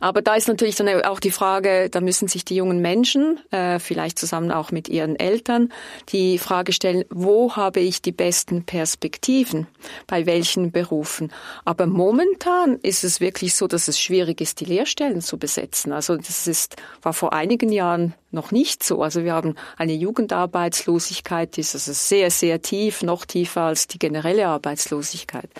Aber 0.00 0.22
da 0.22 0.34
ist 0.34 0.48
natürlich 0.48 0.74
dann 0.74 0.88
auch 1.04 1.20
die 1.20 1.30
Frage, 1.30 1.88
da 1.88 2.00
müssen 2.00 2.26
sich 2.26 2.44
die 2.44 2.56
jungen 2.56 2.82
Menschen, 2.82 3.38
äh, 3.52 3.78
vielleicht 3.78 4.18
zusammen 4.18 4.50
auch 4.50 4.72
mit 4.72 4.88
ihren 4.88 5.14
Eltern, 5.14 5.72
die 6.08 6.36
Frage 6.38 6.72
stellen, 6.72 7.04
wo 7.10 7.54
habe 7.54 7.78
ich 7.78 8.02
die 8.02 8.10
besten 8.10 8.64
Perspektiven? 8.64 9.68
Bei 10.08 10.26
welchen 10.26 10.72
Berufen? 10.72 11.32
Aber 11.64 11.86
momentan 11.86 12.80
ist 12.82 13.04
es 13.04 13.20
wirklich 13.20 13.54
so, 13.54 13.68
dass 13.68 13.86
es 13.86 14.00
schwierig 14.00 14.40
ist, 14.40 14.58
die 14.58 14.64
Lehrstellen 14.64 15.20
zu 15.20 15.38
besetzen. 15.38 15.92
Also 15.92 16.16
das 16.16 16.48
ist, 16.48 16.74
war 17.02 17.12
vor 17.12 17.32
einigen 17.32 17.70
Jahren 17.70 18.14
noch 18.32 18.50
nicht 18.52 18.82
so. 18.82 19.02
Also 19.02 19.24
wir 19.24 19.32
haben 19.32 19.54
eine 19.76 19.92
Jugendarbeitslosigkeit, 19.92 21.56
die 21.56 21.60
ist 21.60 21.74
also 21.74 21.92
sehr, 21.92 22.30
sehr 22.30 22.62
tief, 22.62 23.02
noch 23.02 23.24
tiefer 23.24 23.62
als 23.62 23.86
die 23.86 23.98
generelle 23.98 24.46
Arbeitslosigkeit. 24.46 25.50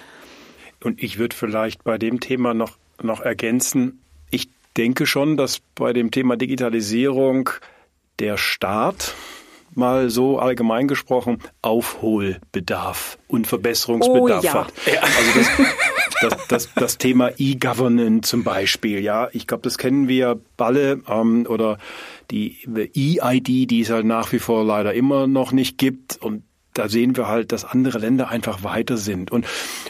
Und 0.83 1.03
ich 1.03 1.19
würde 1.19 1.37
vielleicht 1.37 1.85
bei 1.85 1.99
dem 1.99 2.21
Thema 2.21 2.55
noch, 2.55 2.77
noch 3.03 3.21
ergänzen, 3.21 4.01
ich 4.31 4.49
denke 4.77 5.07
schon, 5.07 5.37
dass 5.37 5.61
bei 5.75 5.93
dem 5.93 6.11
Thema 6.11 6.37
Digitalisierung 6.37 7.51
der 8.19 8.37
Staat 8.37 9.15
mal 9.75 10.11
so 10.11 10.39
allgemein 10.39 10.89
gesprochen 10.89 11.39
Aufholbedarf 11.63 13.19
und 13.29 13.47
Verbesserungsbedarf 13.47 14.43
oh, 14.43 14.47
ja. 14.47 14.55
hat. 14.55 14.73
Also 15.03 15.39
das, 15.39 15.49
das, 16.21 16.47
das, 16.49 16.75
das 16.75 16.99
Thema 16.99 17.31
E-Governance 17.39 18.29
zum 18.29 18.45
Beispiel, 18.45 19.01
ja, 19.01 19.29
ich 19.33 19.47
glaube, 19.47 19.63
das 19.63 19.79
kennen 19.79 20.09
wir 20.09 20.41
alle 20.57 21.01
ähm, 21.09 21.47
oder 21.49 21.79
die 22.31 23.19
EID, 23.19 23.71
die 23.71 23.81
es 23.81 23.91
halt 23.91 24.07
nach 24.07 24.33
wie 24.33 24.39
vor 24.39 24.65
leider 24.65 24.95
immer 24.95 25.27
noch 25.27 25.53
nicht 25.53 25.79
gibt 25.79 26.17
und 26.17 26.45
da 26.75 26.89
sehen 26.89 27.17
wir 27.17 27.27
halt, 27.27 27.53
dass 27.53 27.65
andere 27.65 27.99
Länder 27.99 28.29
einfach 28.29 28.63
weiter 28.63 28.97
sind. 28.97 29.31
Und, 29.33 29.45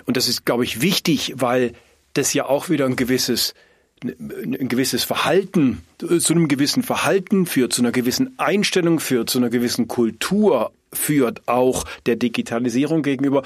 und 0.07 0.17
das 0.17 0.29
ist, 0.29 0.47
glaube 0.47 0.65
ich, 0.65 0.81
wichtig, 0.81 1.35
weil 1.37 1.73
das 2.15 2.33
ja 2.33 2.47
auch 2.47 2.69
wieder 2.69 2.87
ein 2.87 2.97
gewisses 2.97 3.55
ein 4.03 4.69
gewisses 4.69 5.05
Verhalten, 5.05 5.83
zu 5.99 6.33
einem 6.33 6.49
gewissen 6.49 6.83
Verhalten 6.83 7.45
führt, 7.45 7.75
zu 7.75 7.83
einer 7.83 7.93
gewissen 7.93 8.39
Einstellung 8.39 8.99
führt, 8.99 9.29
zu 9.29 9.37
einer 9.37 9.51
gewissen 9.51 9.89
Kultur 9.89 10.73
führt, 10.91 11.47
auch 11.49 11.85
der 12.07 12.17
Digitalisierung 12.17 13.03
gegenüber. 13.03 13.43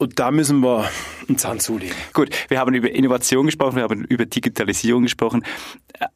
Und 0.00 0.18
da 0.18 0.30
müssen 0.30 0.60
wir 0.60 0.88
einen 1.28 1.36
Zahn 1.36 1.60
zulegen. 1.60 1.94
Gut, 2.14 2.30
wir 2.48 2.58
haben 2.58 2.72
über 2.72 2.90
Innovation 2.90 3.44
gesprochen, 3.44 3.76
wir 3.76 3.82
haben 3.82 4.02
über 4.06 4.24
Digitalisierung 4.24 5.02
gesprochen. 5.02 5.44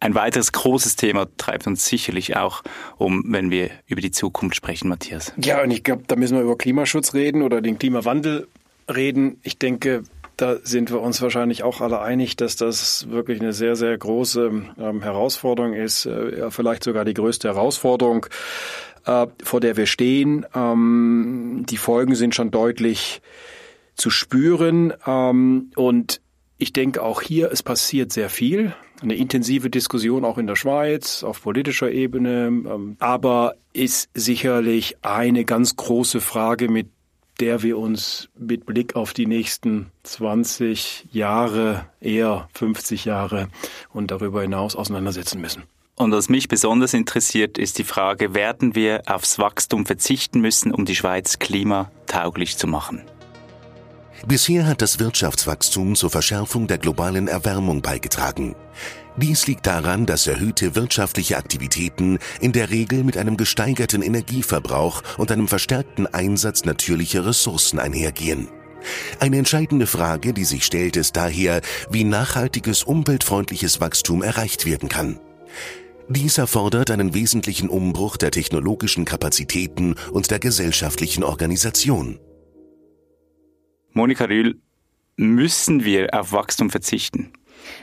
Ein 0.01 0.14
weiteres 0.14 0.53
großes 0.53 0.97
Thema 0.97 1.27
treibt 1.37 1.66
uns 1.66 1.85
sicherlich 1.85 2.35
auch 2.35 2.62
um, 2.97 3.23
wenn 3.29 3.51
wir 3.51 3.68
über 3.87 4.01
die 4.01 4.11
Zukunft 4.11 4.57
sprechen, 4.57 4.88
Matthias. 4.88 5.35
Ja, 5.37 5.62
und 5.62 5.70
ich 5.70 5.85
glaube, 5.85 6.05
da 6.07 6.16
müssen 6.16 6.35
wir 6.35 6.44
über 6.44 6.57
Klimaschutz 6.57 7.12
reden 7.12 7.42
oder 7.42 7.61
den 7.61 7.79
Klimawandel 7.79 8.49
reden. 8.90 9.38
Ich 9.42 9.59
denke, 9.59 10.05
da 10.38 10.57
sind 10.62 10.90
wir 10.90 11.03
uns 11.03 11.20
wahrscheinlich 11.20 11.62
auch 11.62 11.83
alle 11.83 12.01
einig, 12.01 12.37
dass 12.37 12.57
das 12.57 13.11
wirklich 13.11 13.42
eine 13.42 13.53
sehr, 13.53 13.77
sehr 13.77 13.99
große 13.99 14.51
ähm, 14.79 15.03
Herausforderung 15.03 15.75
ist, 15.75 16.07
äh, 16.07 16.38
ja, 16.38 16.51
vielleicht 16.51 16.85
sogar 16.85 17.05
die 17.05 17.12
größte 17.12 17.49
Herausforderung, 17.49 18.25
äh, 19.05 19.27
vor 19.42 19.61
der 19.61 19.77
wir 19.77 19.85
stehen. 19.85 20.47
Ähm, 20.55 21.66
die 21.68 21.77
Folgen 21.77 22.14
sind 22.14 22.35
schon 22.35 22.51
deutlich 22.51 23.20
zu 23.94 24.11
spüren. 24.11 24.92
Ähm, 25.07 25.70
und 25.76 26.20
ich 26.59 26.72
denke 26.72 27.02
auch 27.02 27.20
hier, 27.20 27.50
es 27.52 27.62
passiert 27.62 28.12
sehr 28.12 28.30
viel. 28.30 28.74
Eine 29.02 29.16
intensive 29.16 29.70
Diskussion 29.70 30.24
auch 30.24 30.38
in 30.38 30.46
der 30.46 30.57
Schweiz 30.57 31.22
auf 31.22 31.42
politischer 31.42 31.90
Ebene. 31.90 32.46
Ähm, 32.46 32.96
aber 33.00 33.54
ist 33.72 34.09
sicherlich 34.14 34.96
eine 35.02 35.44
ganz 35.44 35.76
große 35.76 36.20
Frage, 36.20 36.68
mit 36.68 36.88
der 37.40 37.62
wir 37.62 37.78
uns 37.78 38.28
mit 38.38 38.64
Blick 38.64 38.94
auf 38.94 39.12
die 39.12 39.26
nächsten 39.26 39.90
20 40.04 41.09
Jahre, 41.11 41.87
eher 42.00 42.48
50 42.54 43.04
Jahre 43.04 43.48
und 43.92 44.11
darüber 44.11 44.42
hinaus 44.42 44.76
auseinandersetzen 44.76 45.40
müssen. 45.40 45.64
Und 45.96 46.11
was 46.12 46.28
mich 46.28 46.48
besonders 46.48 46.92
interessiert, 46.92 47.57
ist 47.57 47.78
die 47.78 47.85
Frage, 47.85 48.35
werden 48.35 48.74
wir 48.74 49.02
aufs 49.07 49.38
Wachstum 49.38 49.87
verzichten 49.87 50.40
müssen, 50.40 50.72
um 50.72 50.85
die 50.85 50.96
Schweiz 50.96 51.38
klimatauglich 51.38 52.57
zu 52.57 52.66
machen? 52.66 53.02
Bisher 54.27 54.67
hat 54.67 54.81
das 54.81 54.99
Wirtschaftswachstum 54.99 55.97
zur 55.97 56.09
Verschärfung 56.09 56.67
der 56.67 56.79
globalen 56.79 57.29
Erwärmung 57.29 57.83
beigetragen. 57.83 58.55
Dies 59.17 59.47
liegt 59.47 59.67
daran, 59.67 60.07
dass 60.07 60.27
erhöhte 60.27 60.75
wirtschaftliche 60.75 61.37
Aktivitäten 61.37 62.19
in 62.41 62.53
der 62.53 62.71
Regel 62.71 63.05
mit 63.05 63.19
einem 63.19 63.37
gesteigerten 63.37 64.01
Energieverbrauch 64.01 65.03
und 65.19 65.31
einem 65.31 65.47
verstärkten 65.47 66.07
Einsatz 66.07 66.65
natürlicher 66.65 67.27
Ressourcen 67.27 67.79
einhergehen. 67.79 68.49
Eine 69.21 69.39
entscheidende 69.39 69.87
Frage, 69.87 70.33
die 70.33 70.45
sich 70.45 70.65
stellt, 70.65 70.97
ist 70.97 71.17
daher, 71.17 71.61
wie 71.91 72.05
nachhaltiges, 72.05 72.83
umweltfreundliches 72.83 73.81
Wachstum 73.81 74.23
erreicht 74.23 74.65
werden 74.65 74.89
kann. 74.89 75.21
Dies 76.09 76.39
erfordert 76.39 76.91
einen 76.91 77.15
wesentlichen 77.15 77.69
Umbruch 77.69 78.17
der 78.17 78.31
technologischen 78.31 79.05
Kapazitäten 79.05 79.95
und 80.13 80.31
der 80.31 80.39
gesellschaftlichen 80.39 81.25
Organisation. 81.25 82.19
Monika 83.96 84.24
Rühl, 84.24 84.61
müssen 85.16 85.85
wir 85.85 86.09
auf 86.12 86.33
Wachstum 86.33 86.68
verzichten? 86.68 87.33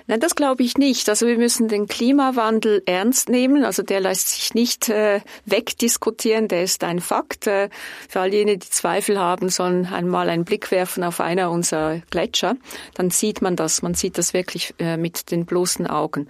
Nein, 0.07 0.19
das 0.19 0.35
glaube 0.35 0.63
ich 0.63 0.77
nicht. 0.77 1.09
Also 1.09 1.27
wir 1.27 1.37
müssen 1.37 1.67
den 1.67 1.87
Klimawandel 1.87 2.83
ernst 2.85 3.29
nehmen. 3.29 3.63
Also 3.63 3.83
der 3.83 3.99
lässt 3.99 4.29
sich 4.29 4.53
nicht 4.53 4.89
äh, 4.89 5.21
wegdiskutieren, 5.45 6.47
der 6.47 6.63
ist 6.63 6.83
ein 6.83 6.99
Fakt. 6.99 7.47
Äh, 7.47 7.69
für 8.09 8.21
all 8.21 8.33
jene, 8.33 8.57
die 8.57 8.69
Zweifel 8.69 9.19
haben, 9.19 9.49
sollen 9.49 9.85
einmal 9.87 10.29
einen 10.29 10.45
Blick 10.45 10.71
werfen 10.71 11.03
auf 11.03 11.19
einer 11.19 11.51
unserer 11.51 12.01
Gletscher. 12.09 12.55
Dann 12.93 13.09
sieht 13.09 13.41
man 13.41 13.55
das. 13.55 13.81
Man 13.81 13.93
sieht 13.93 14.17
das 14.17 14.33
wirklich 14.33 14.73
äh, 14.79 14.97
mit 14.97 15.31
den 15.31 15.45
bloßen 15.45 15.87
Augen. 15.87 16.27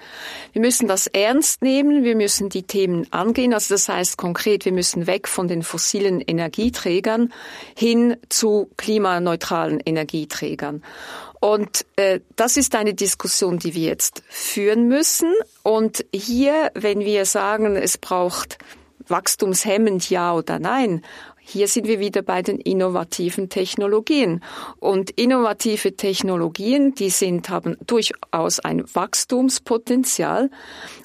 Wir 0.53 0.61
müssen 0.61 0.87
das 0.87 1.07
ernst 1.07 1.61
nehmen. 1.61 2.03
Wir 2.03 2.15
müssen 2.15 2.49
die 2.49 2.63
Themen 2.63 3.07
angehen. 3.11 3.53
Also 3.53 3.73
das 3.73 3.89
heißt 3.89 4.17
konkret, 4.17 4.65
wir 4.65 4.73
müssen 4.73 5.07
weg 5.07 5.27
von 5.27 5.47
den 5.47 5.63
fossilen 5.63 6.21
Energieträgern 6.21 7.33
hin 7.75 8.17
zu 8.29 8.69
klimaneutralen 8.77 9.79
Energieträgern. 9.79 10.83
Und 11.41 11.87
äh, 11.95 12.19
das 12.35 12.55
ist 12.55 12.75
eine 12.75 12.93
Diskussion, 12.93 13.57
die 13.57 13.73
wir 13.73 13.87
jetzt 13.87 14.21
führen 14.29 14.87
müssen. 14.87 15.33
Und 15.63 16.05
hier, 16.13 16.71
wenn 16.75 16.99
wir 16.99 17.25
sagen, 17.25 17.75
es 17.75 17.97
braucht 17.97 18.59
wachstumshemmend 19.07 20.07
ja 20.11 20.35
oder 20.35 20.59
nein, 20.59 21.01
hier 21.39 21.67
sind 21.67 21.87
wir 21.87 21.99
wieder 21.99 22.21
bei 22.21 22.43
den 22.43 22.59
innovativen 22.59 23.49
Technologien. 23.49 24.43
Und 24.79 25.09
innovative 25.09 25.95
Technologien, 25.95 26.93
die 26.93 27.09
sind, 27.09 27.49
haben 27.49 27.75
durchaus 27.87 28.59
ein 28.59 28.85
Wachstumspotenzial. 28.93 30.51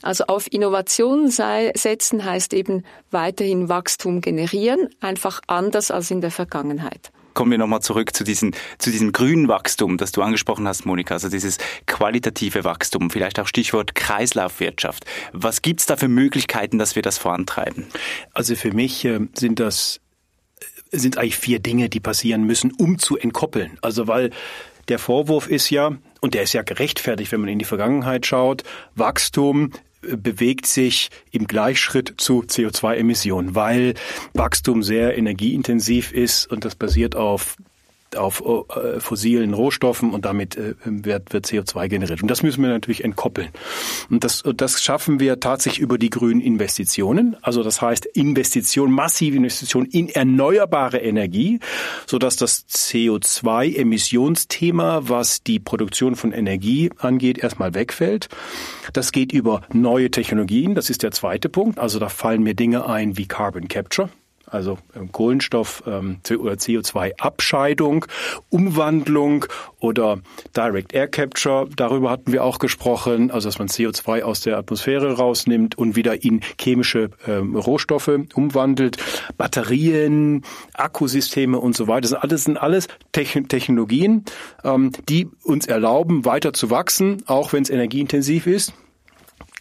Also 0.03 0.25
auf 0.27 0.53
Innovation 0.53 1.31
sei, 1.31 1.73
setzen 1.75 2.27
heißt 2.27 2.53
eben 2.53 2.85
weiterhin 3.11 3.71
Wachstum 3.71 4.21
generieren, 4.21 4.91
einfach 5.01 5.41
anders 5.47 5.91
als 5.91 6.11
in 6.11 6.21
der 6.21 6.31
Vergangenheit 6.31 7.11
kommen 7.37 7.53
wir 7.53 7.59
nochmal 7.59 7.83
zurück 7.83 8.17
zu, 8.17 8.25
diesen, 8.25 8.57
zu 8.79 8.91
diesem 8.91 9.13
grünen 9.13 9.47
Wachstum, 9.47 9.99
das 9.99 10.11
du 10.11 10.23
angesprochen 10.23 10.67
hast, 10.67 10.87
Monika, 10.87 11.15
also 11.15 11.29
dieses 11.29 11.59
qualitative 11.87 12.65
Wachstum, 12.65 13.11
vielleicht 13.11 13.39
auch 13.39 13.47
Stichwort 13.47 13.95
Kreislaufwirtschaft. 13.95 15.05
Was 15.33 15.63
gibt 15.63 15.81
es 15.81 15.87
da 15.87 15.97
für 15.97 16.09
Möglichkeiten, 16.09 16.79
dass 16.79 16.97
wir 16.97 17.03
das 17.03 17.19
vorantreiben? 17.19 17.87
Also 18.33 18.57
für 18.57 18.73
mich 18.73 19.05
äh, 19.05 19.21
sind 19.35 19.61
das 19.61 20.01
äh, 20.91 20.97
sind 20.97 21.19
eigentlich 21.19 21.37
vier 21.37 21.61
Dinge, 21.61 21.89
die 21.89 22.01
passieren 22.01 22.45
müssen, 22.45 22.73
um 22.73 22.99
zu 22.99 23.19
entkoppeln. 23.19 23.79
Also 23.83 24.09
weil 24.09 24.31
der 24.89 24.99
Vorwurf 24.99 25.49
ist 25.49 25.69
ja, 25.71 25.97
und 26.21 26.35
der 26.35 26.43
ist 26.43 26.55
ja 26.55 26.63
gerechtfertigt, 26.63 27.33
wenn 27.33 27.41
man 27.41 27.51
in 27.51 27.59
die 27.59 27.65
Vergangenheit 27.65 28.25
schaut, 28.25 28.63
Wachstum 28.95 29.73
bewegt 30.17 30.67
sich 30.67 31.11
im 31.31 31.47
Gleichschritt 31.47 32.15
zu 32.19 32.43
CO2-Emissionen, 32.43 33.55
weil 33.55 33.95
Wachstum 34.35 34.83
sehr 34.83 35.17
energieintensiv 35.17 36.13
ist 36.13 36.47
und 36.47 36.65
das 36.65 36.75
basiert 36.75 37.17
auf 37.17 37.57
auf 38.17 38.43
äh, 38.45 39.01
fossilen 39.01 39.55
Rohstoffen 39.55 40.13
und 40.13 40.25
damit 40.25 40.57
äh, 40.57 40.75
wird, 40.85 41.33
wird 41.33 41.47
CO2 41.47 41.89
generiert. 41.89 42.23
Und 42.23 42.31
das 42.31 42.43
müssen 42.43 42.63
wir 42.63 42.71
natürlich 42.71 43.05
entkoppeln. 43.05 43.51
Und 44.11 44.25
das, 44.25 44.43
das 44.57 44.83
schaffen 44.83 45.21
wir 45.21 45.39
tatsächlich 45.41 45.81
über 45.81 45.99
die 45.99 46.11
grünen 46.11 46.41
Investitionen. 46.41 47.37
Also 47.43 47.63
das 47.63 47.83
heißt 47.83 48.07
Investition, 48.07 48.91
massive 48.93 49.37
Investitionen 49.37 49.87
in 49.87 50.09
erneuerbare 50.09 50.99
Energie, 50.99 51.61
sodass 52.07 52.37
das 52.37 52.67
CO2-Emissionsthema, 52.69 55.09
was 55.09 55.43
die 55.43 55.61
Produktion 55.61 56.17
von 56.17 56.33
Energie 56.33 56.91
angeht, 56.99 57.39
erstmal 57.39 57.75
wegfällt. 57.75 58.29
Das 58.93 59.13
geht 59.13 59.33
über 59.33 59.63
neue 59.73 60.11
Technologien. 60.11 60.75
Das 60.75 60.91
ist 60.91 61.03
der 61.03 61.13
zweite 61.13 61.49
Punkt. 61.49 61.79
Also 61.79 61.99
da 61.99 62.09
fallen 62.09 62.43
mir 62.43 62.55
Dinge 62.55 62.87
ein 62.87 63.17
wie 63.17 63.27
Carbon 63.27 63.69
Capture 63.69 64.11
also 64.47 64.79
ähm, 64.95 65.13
Kohlenstoff 65.13 65.83
ähm, 65.87 66.19
oder 66.39 66.55
CO2-Abscheidung, 66.55 68.07
Umwandlung 68.49 69.47
oder 69.81 70.21
Direct 70.57 70.93
Air 70.95 71.09
Capture. 71.09 71.69
Darüber 71.75 72.11
hatten 72.11 72.33
wir 72.33 72.45
auch 72.45 72.59
gesprochen, 72.59 73.31
also 73.31 73.49
dass 73.49 73.59
man 73.59 73.69
CO2 73.69 74.23
aus 74.23 74.41
der 74.41 74.59
Atmosphäre 74.59 75.17
rausnimmt 75.17 75.77
und 75.77 75.97
wieder 75.97 76.23
in 76.25 76.41
chemische 76.61 77.11
ähm, 77.27 77.57
Rohstoffe 77.57 78.11
umwandelt. 78.35 78.97
Batterien, 79.37 80.43
Akkusysteme 80.75 81.59
und 81.59 81.77
so 81.77 81.89
weiter. 81.89 82.03
Das 82.03 82.11
sind 82.11 82.19
alles, 82.19 82.45
sind 82.45 82.59
alles 82.59 82.89
Technologien, 83.13 84.25
ähm, 84.65 84.93
die 85.09 85.29
uns 85.43 85.67
erlauben, 85.67 86.25
weiter 86.25 86.53
zu 86.53 86.71
wachsen, 86.71 87.23
auch 87.27 87.53
wenn 87.53 87.63
es 87.63 87.71
energieintensiv 87.71 88.47
ist. 88.47 88.73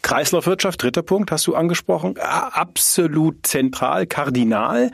Kreislaufwirtschaft, 0.05 0.83
dritter 0.83 1.01
Punkt, 1.01 1.31
hast 1.31 1.47
du 1.47 1.55
angesprochen, 1.55 2.19
absolut 2.19 3.37
zentral, 3.41 4.05
kardinal, 4.05 4.91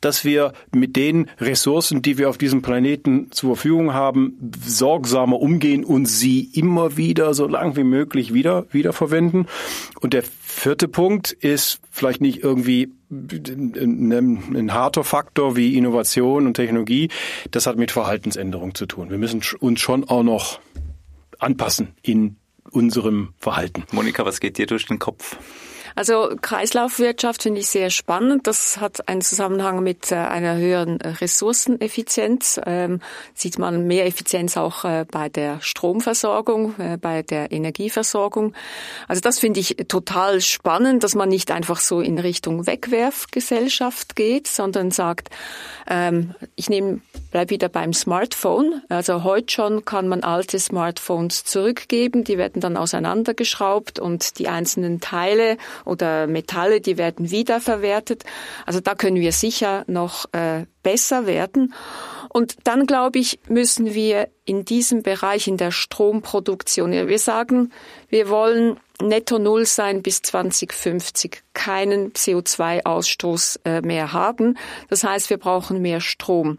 dass 0.00 0.24
wir 0.24 0.54
mit 0.72 0.96
den 0.96 1.28
Ressourcen, 1.38 2.00
die 2.00 2.16
wir 2.16 2.30
auf 2.30 2.38
diesem 2.38 2.62
Planeten 2.62 3.30
zur 3.30 3.56
Verfügung 3.56 3.92
haben, 3.92 4.38
sorgsamer 4.64 5.38
umgehen 5.38 5.84
und 5.84 6.06
sie 6.06 6.48
immer 6.54 6.96
wieder 6.96 7.34
so 7.34 7.46
lang 7.46 7.76
wie 7.76 7.84
möglich 7.84 8.32
wieder 8.32 8.64
wiederverwenden. 8.70 9.48
Und 10.00 10.14
der 10.14 10.22
vierte 10.40 10.88
Punkt 10.88 11.30
ist 11.30 11.80
vielleicht 11.90 12.22
nicht 12.22 12.42
irgendwie 12.42 12.90
ein, 13.10 14.12
ein 14.56 14.72
harter 14.72 15.04
Faktor 15.04 15.56
wie 15.56 15.76
Innovation 15.76 16.46
und 16.46 16.54
Technologie. 16.54 17.10
Das 17.50 17.66
hat 17.66 17.76
mit 17.76 17.90
Verhaltensänderung 17.90 18.74
zu 18.74 18.86
tun. 18.86 19.10
Wir 19.10 19.18
müssen 19.18 19.42
uns 19.60 19.80
schon 19.80 20.08
auch 20.08 20.22
noch 20.22 20.58
anpassen 21.38 21.88
in 22.00 22.36
unserem 22.74 23.34
Verhalten. 23.38 23.84
Monika, 23.92 24.24
was 24.24 24.40
geht 24.40 24.58
dir 24.58 24.66
durch 24.66 24.86
den 24.86 24.98
Kopf? 24.98 25.36
Also 25.96 26.30
Kreislaufwirtschaft 26.40 27.42
finde 27.42 27.60
ich 27.60 27.68
sehr 27.68 27.90
spannend. 27.90 28.46
Das 28.46 28.78
hat 28.78 29.08
einen 29.08 29.20
Zusammenhang 29.20 29.82
mit 29.82 30.10
äh, 30.10 30.16
einer 30.16 30.56
höheren 30.56 31.00
Ressourceneffizienz. 31.00 32.60
Ähm, 32.66 33.00
sieht 33.32 33.58
man 33.58 33.86
mehr 33.86 34.06
Effizienz 34.06 34.56
auch 34.56 34.84
äh, 34.84 35.04
bei 35.08 35.28
der 35.28 35.60
Stromversorgung, 35.60 36.74
äh, 36.78 36.98
bei 37.00 37.22
der 37.22 37.52
Energieversorgung. 37.52 38.54
Also 39.06 39.20
das 39.20 39.38
finde 39.38 39.60
ich 39.60 39.76
total 39.88 40.40
spannend, 40.40 41.04
dass 41.04 41.14
man 41.14 41.28
nicht 41.28 41.52
einfach 41.52 41.78
so 41.78 42.00
in 42.00 42.18
Richtung 42.18 42.66
Wegwerfgesellschaft 42.66 44.16
geht, 44.16 44.48
sondern 44.48 44.90
sagt, 44.90 45.30
ähm, 45.88 46.34
ich 46.56 46.68
nehme, 46.68 47.00
bleib 47.30 47.50
wieder 47.50 47.68
beim 47.68 47.92
Smartphone. 47.92 48.82
Also 48.88 49.22
heute 49.22 49.52
schon 49.52 49.84
kann 49.84 50.08
man 50.08 50.24
alte 50.24 50.58
Smartphones 50.58 51.44
zurückgeben. 51.44 52.24
Die 52.24 52.38
werden 52.38 52.60
dann 52.60 52.76
auseinandergeschraubt 52.76 54.00
und 54.00 54.38
die 54.38 54.48
einzelnen 54.48 55.00
Teile 55.00 55.56
oder 55.84 56.26
Metalle, 56.26 56.80
die 56.80 56.98
werden 56.98 57.30
wiederverwertet. 57.30 58.24
Also 58.66 58.80
da 58.80 58.94
können 58.94 59.16
wir 59.16 59.32
sicher 59.32 59.84
noch 59.86 60.26
äh, 60.32 60.66
besser 60.82 61.26
werden. 61.26 61.74
Und 62.28 62.56
dann, 62.64 62.86
glaube 62.86 63.20
ich, 63.20 63.38
müssen 63.48 63.94
wir 63.94 64.28
in 64.44 64.64
diesem 64.64 65.02
Bereich, 65.02 65.46
in 65.46 65.56
der 65.56 65.70
Stromproduktion, 65.70 66.90
wir 66.90 67.18
sagen, 67.20 67.72
wir 68.08 68.28
wollen 68.28 68.76
netto 69.00 69.38
Null 69.38 69.66
sein 69.66 70.02
bis 70.02 70.22
2050, 70.22 71.42
keinen 71.52 72.12
CO2-Ausstoß 72.12 73.60
äh, 73.64 73.80
mehr 73.82 74.12
haben. 74.12 74.58
Das 74.88 75.04
heißt, 75.04 75.30
wir 75.30 75.38
brauchen 75.38 75.80
mehr 75.80 76.00
Strom. 76.00 76.58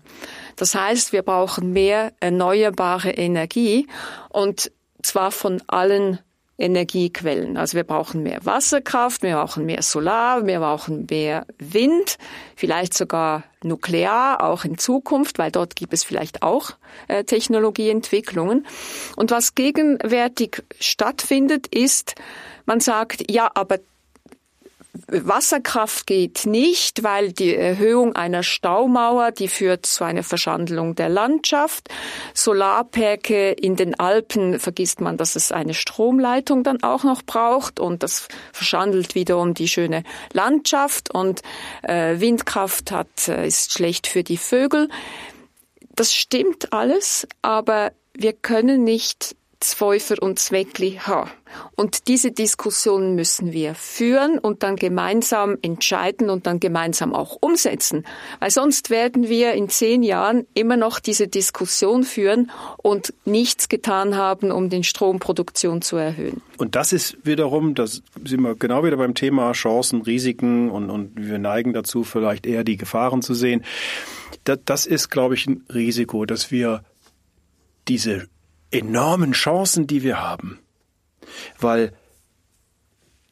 Das 0.55 0.75
heißt, 0.75 1.11
wir 1.11 1.23
brauchen 1.23 1.73
mehr 1.73 2.13
erneuerbare 2.19 3.11
Energie 3.11 3.87
und 4.29 4.71
zwar 5.01 5.31
von 5.31 5.61
allen 5.67 6.19
Energiequellen. 6.57 7.57
Also 7.57 7.75
wir 7.75 7.83
brauchen 7.83 8.23
mehr 8.23 8.39
Wasserkraft, 8.45 9.23
wir 9.23 9.35
brauchen 9.35 9.65
mehr 9.65 9.81
Solar, 9.81 10.45
wir 10.47 10.59
brauchen 10.59 11.05
mehr 11.09 11.45
Wind, 11.59 12.17
vielleicht 12.55 12.93
sogar 12.93 13.43
Nuklear, 13.63 14.41
auch 14.41 14.63
in 14.63 14.77
Zukunft, 14.77 15.37
weil 15.37 15.51
dort 15.51 15.75
gibt 15.75 15.93
es 15.93 16.03
vielleicht 16.03 16.43
auch 16.43 16.71
äh, 17.07 17.23
Technologieentwicklungen. 17.23 18.65
Und 19.15 19.31
was 19.31 19.55
gegenwärtig 19.55 20.63
stattfindet, 20.79 21.67
ist, 21.67 22.15
man 22.65 22.79
sagt, 22.79 23.29
ja, 23.29 23.51
aber 23.53 23.79
Wasserkraft 25.07 26.07
geht 26.07 26.45
nicht, 26.45 27.03
weil 27.03 27.31
die 27.31 27.55
Erhöhung 27.55 28.15
einer 28.15 28.43
Staumauer, 28.43 29.31
die 29.31 29.47
führt 29.47 29.85
zu 29.85 30.03
einer 30.03 30.23
Verschandelung 30.23 30.95
der 30.95 31.09
Landschaft. 31.09 31.89
Solarperke 32.33 33.51
in 33.51 33.75
den 33.75 33.99
Alpen 33.99 34.59
vergisst 34.59 35.01
man, 35.01 35.17
dass 35.17 35.35
es 35.35 35.51
eine 35.51 35.73
Stromleitung 35.73 36.63
dann 36.63 36.83
auch 36.83 37.03
noch 37.03 37.23
braucht 37.23 37.79
und 37.79 38.03
das 38.03 38.27
verschandelt 38.53 39.15
wiederum 39.15 39.53
die 39.53 39.67
schöne 39.67 40.03
Landschaft 40.33 41.13
und 41.13 41.41
äh, 41.83 42.19
Windkraft 42.19 42.91
hat, 42.91 43.27
äh, 43.27 43.47
ist 43.47 43.73
schlecht 43.73 44.07
für 44.07 44.23
die 44.23 44.37
Vögel. 44.37 44.89
Das 45.95 46.13
stimmt 46.13 46.73
alles, 46.73 47.27
aber 47.41 47.91
wir 48.13 48.33
können 48.33 48.83
nicht 48.83 49.35
Zweifer 49.69 50.21
und 50.21 50.39
Zweckli 50.39 50.99
haben. 51.01 51.31
Und 51.75 52.07
diese 52.07 52.31
Diskussion 52.31 53.15
müssen 53.15 53.51
wir 53.53 53.75
führen 53.75 54.39
und 54.39 54.63
dann 54.63 54.75
gemeinsam 54.75 55.57
entscheiden 55.61 56.29
und 56.29 56.47
dann 56.47 56.59
gemeinsam 56.59 57.13
auch 57.13 57.37
umsetzen. 57.39 58.05
Weil 58.39 58.51
sonst 58.51 58.89
werden 58.89 59.29
wir 59.29 59.53
in 59.53 59.69
zehn 59.69 60.03
Jahren 60.03 60.45
immer 60.53 60.77
noch 60.77 60.99
diese 60.99 61.27
Diskussion 61.27 62.03
führen 62.03 62.51
und 62.77 63.13
nichts 63.25 63.69
getan 63.69 64.15
haben, 64.15 64.51
um 64.51 64.69
den 64.69 64.83
Stromproduktion 64.83 65.81
zu 65.81 65.97
erhöhen. 65.97 66.41
Und 66.57 66.75
das 66.75 66.93
ist 66.93 67.17
wiederum, 67.23 67.75
das 67.75 68.01
sind 68.23 68.41
wir 68.41 68.55
genau 68.55 68.83
wieder 68.83 68.97
beim 68.97 69.13
Thema 69.13 69.51
Chancen, 69.53 70.01
Risiken 70.01 70.69
und, 70.69 70.89
und 70.89 71.11
wir 71.15 71.37
neigen 71.37 71.73
dazu, 71.73 72.03
vielleicht 72.03 72.45
eher 72.45 72.63
die 72.63 72.77
Gefahren 72.77 73.21
zu 73.21 73.33
sehen. 73.33 73.63
Das, 74.43 74.59
das 74.65 74.85
ist, 74.85 75.09
glaube 75.09 75.35
ich, 75.35 75.47
ein 75.47 75.63
Risiko, 75.73 76.25
dass 76.25 76.51
wir 76.51 76.83
diese 77.87 78.27
enormen 78.77 79.31
Chancen, 79.33 79.87
die 79.87 80.03
wir 80.03 80.21
haben, 80.21 80.59
weil 81.59 81.93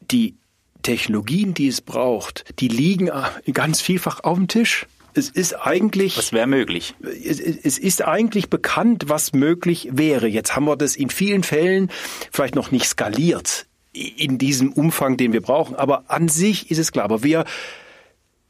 die 0.00 0.36
Technologien, 0.82 1.54
die 1.54 1.68
es 1.68 1.80
braucht, 1.80 2.60
die 2.60 2.68
liegen 2.68 3.10
ganz 3.52 3.80
vielfach 3.80 4.20
auf 4.20 4.36
dem 4.36 4.48
Tisch. 4.48 4.86
Es 5.14 5.28
ist 5.28 5.54
eigentlich. 5.54 6.18
Was 6.18 6.32
wäre 6.32 6.46
möglich? 6.46 6.94
Es, 7.02 7.38
es, 7.38 7.78
ist 7.78 8.02
eigentlich 8.02 8.50
bekannt, 8.50 9.04
was 9.06 9.32
möglich 9.32 9.88
wäre. 9.92 10.26
Jetzt 10.26 10.56
haben 10.56 10.64
wir 10.64 10.76
das 10.76 10.96
in 10.96 11.08
vielen 11.08 11.44
Fällen 11.44 11.90
vielleicht 12.32 12.56
noch 12.56 12.72
nicht 12.72 12.86
skaliert 12.86 13.66
in 13.92 14.38
diesem 14.38 14.72
Umfang, 14.72 15.16
den 15.16 15.32
wir 15.32 15.40
brauchen. 15.40 15.76
Aber 15.76 16.04
an 16.08 16.28
sich 16.28 16.70
ist 16.70 16.78
es 16.78 16.90
klar. 16.90 17.04
Aber 17.04 17.22
wir 17.22 17.44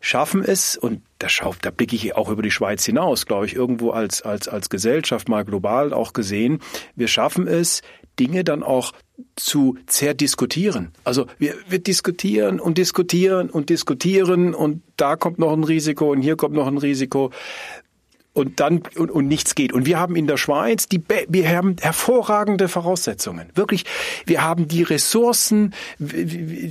schaffen 0.04 0.44
es, 0.44 0.76
und 0.76 1.02
da, 1.18 1.28
schau, 1.28 1.54
da 1.62 1.70
blicke 1.70 1.96
ich 1.96 2.14
auch 2.14 2.28
über 2.28 2.42
die 2.42 2.50
Schweiz 2.50 2.84
hinaus, 2.84 3.24
glaube 3.24 3.46
ich, 3.46 3.54
irgendwo 3.54 3.90
als, 3.90 4.20
als, 4.22 4.48
als 4.48 4.68
Gesellschaft 4.68 5.28
mal 5.28 5.44
global 5.44 5.92
auch 5.94 6.12
gesehen, 6.12 6.60
wir 6.94 7.08
schaffen 7.08 7.46
es, 7.48 7.80
Dinge 8.20 8.44
dann 8.44 8.62
auch 8.62 8.92
zu 9.34 9.76
zerdiskutieren. 9.86 10.92
Also 11.04 11.26
wir, 11.38 11.54
wir 11.68 11.78
diskutieren 11.78 12.60
und 12.60 12.78
diskutieren 12.78 13.48
und 13.48 13.70
diskutieren 13.70 14.54
und 14.54 14.82
da 14.96 15.16
kommt 15.16 15.38
noch 15.38 15.52
ein 15.52 15.64
Risiko 15.64 16.12
und 16.12 16.20
hier 16.20 16.36
kommt 16.36 16.54
noch 16.54 16.66
ein 16.66 16.78
Risiko 16.78 17.32
und 18.34 18.60
dann 18.60 18.82
und, 18.96 19.10
und 19.10 19.26
nichts 19.26 19.54
geht. 19.54 19.72
Und 19.72 19.86
wir 19.86 19.98
haben 19.98 20.16
in 20.16 20.26
der 20.26 20.36
Schweiz 20.36 20.86
die 20.86 21.02
wir 21.28 21.48
haben 21.48 21.76
hervorragende 21.80 22.68
Voraussetzungen. 22.68 23.48
Wirklich, 23.54 23.84
wir 24.26 24.44
haben 24.44 24.68
die 24.68 24.82
Ressourcen, 24.82 25.72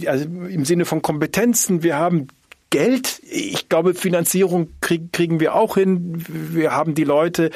also 0.06 0.26
im 0.26 0.66
Sinne 0.66 0.86
von 0.86 1.02
Kompetenzen, 1.02 1.82
wir 1.82 1.98
haben 1.98 2.28
Geld. 2.74 3.22
Ich 3.30 3.70
glaube, 3.70 3.94
Finanzierung 3.94 4.70
krieg, 4.82 5.14
kriegen 5.14 5.40
wir 5.40 5.54
auch 5.54 5.76
hin. 5.76 6.16
Wir 6.28 6.72
haben 6.72 6.96
die 6.96 7.04
Leute 7.04 7.52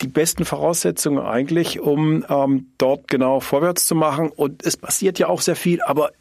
die 0.00 0.06
besten 0.06 0.44
Voraussetzungen 0.44 1.18
eigentlich, 1.18 1.80
um 1.80 2.24
ähm, 2.28 2.68
dort 2.78 3.08
genau 3.08 3.40
vorwärts 3.40 3.84
zu 3.86 3.96
machen. 3.96 4.28
Und 4.30 4.64
es 4.64 4.76
passiert 4.76 5.18
ja 5.18 5.26
auch 5.26 5.40
sehr 5.40 5.56
viel, 5.56 5.82
aber 5.82 6.12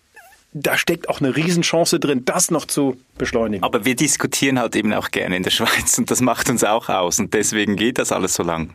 da 0.52 0.80
steckt 0.80 1.10
auch 1.10 1.20
eine 1.20 1.36
Riesenchance 1.36 2.00
drin, 2.00 2.26
das 2.26 2.50
noch 2.50 2.66
zu 2.66 2.98
beschleunigen. 3.20 3.64
Aber 3.64 3.86
wir 3.86 3.96
diskutieren 3.96 4.58
halt 4.58 4.76
eben 4.76 4.94
auch 4.94 5.12
gerne 5.12 5.38
in 5.38 5.44
der 5.44 5.52
Schweiz 5.52 6.00
und 6.00 6.10
das 6.10 6.20
macht 6.20 6.50
uns 6.50 6.64
auch 6.64 6.90
aus 6.90 7.20
und 7.20 7.36
deswegen 7.36 7.76
geht 7.76 8.00
das 8.00 8.12
alles 8.12 8.34
so 8.34 8.42
lang. 8.42 8.74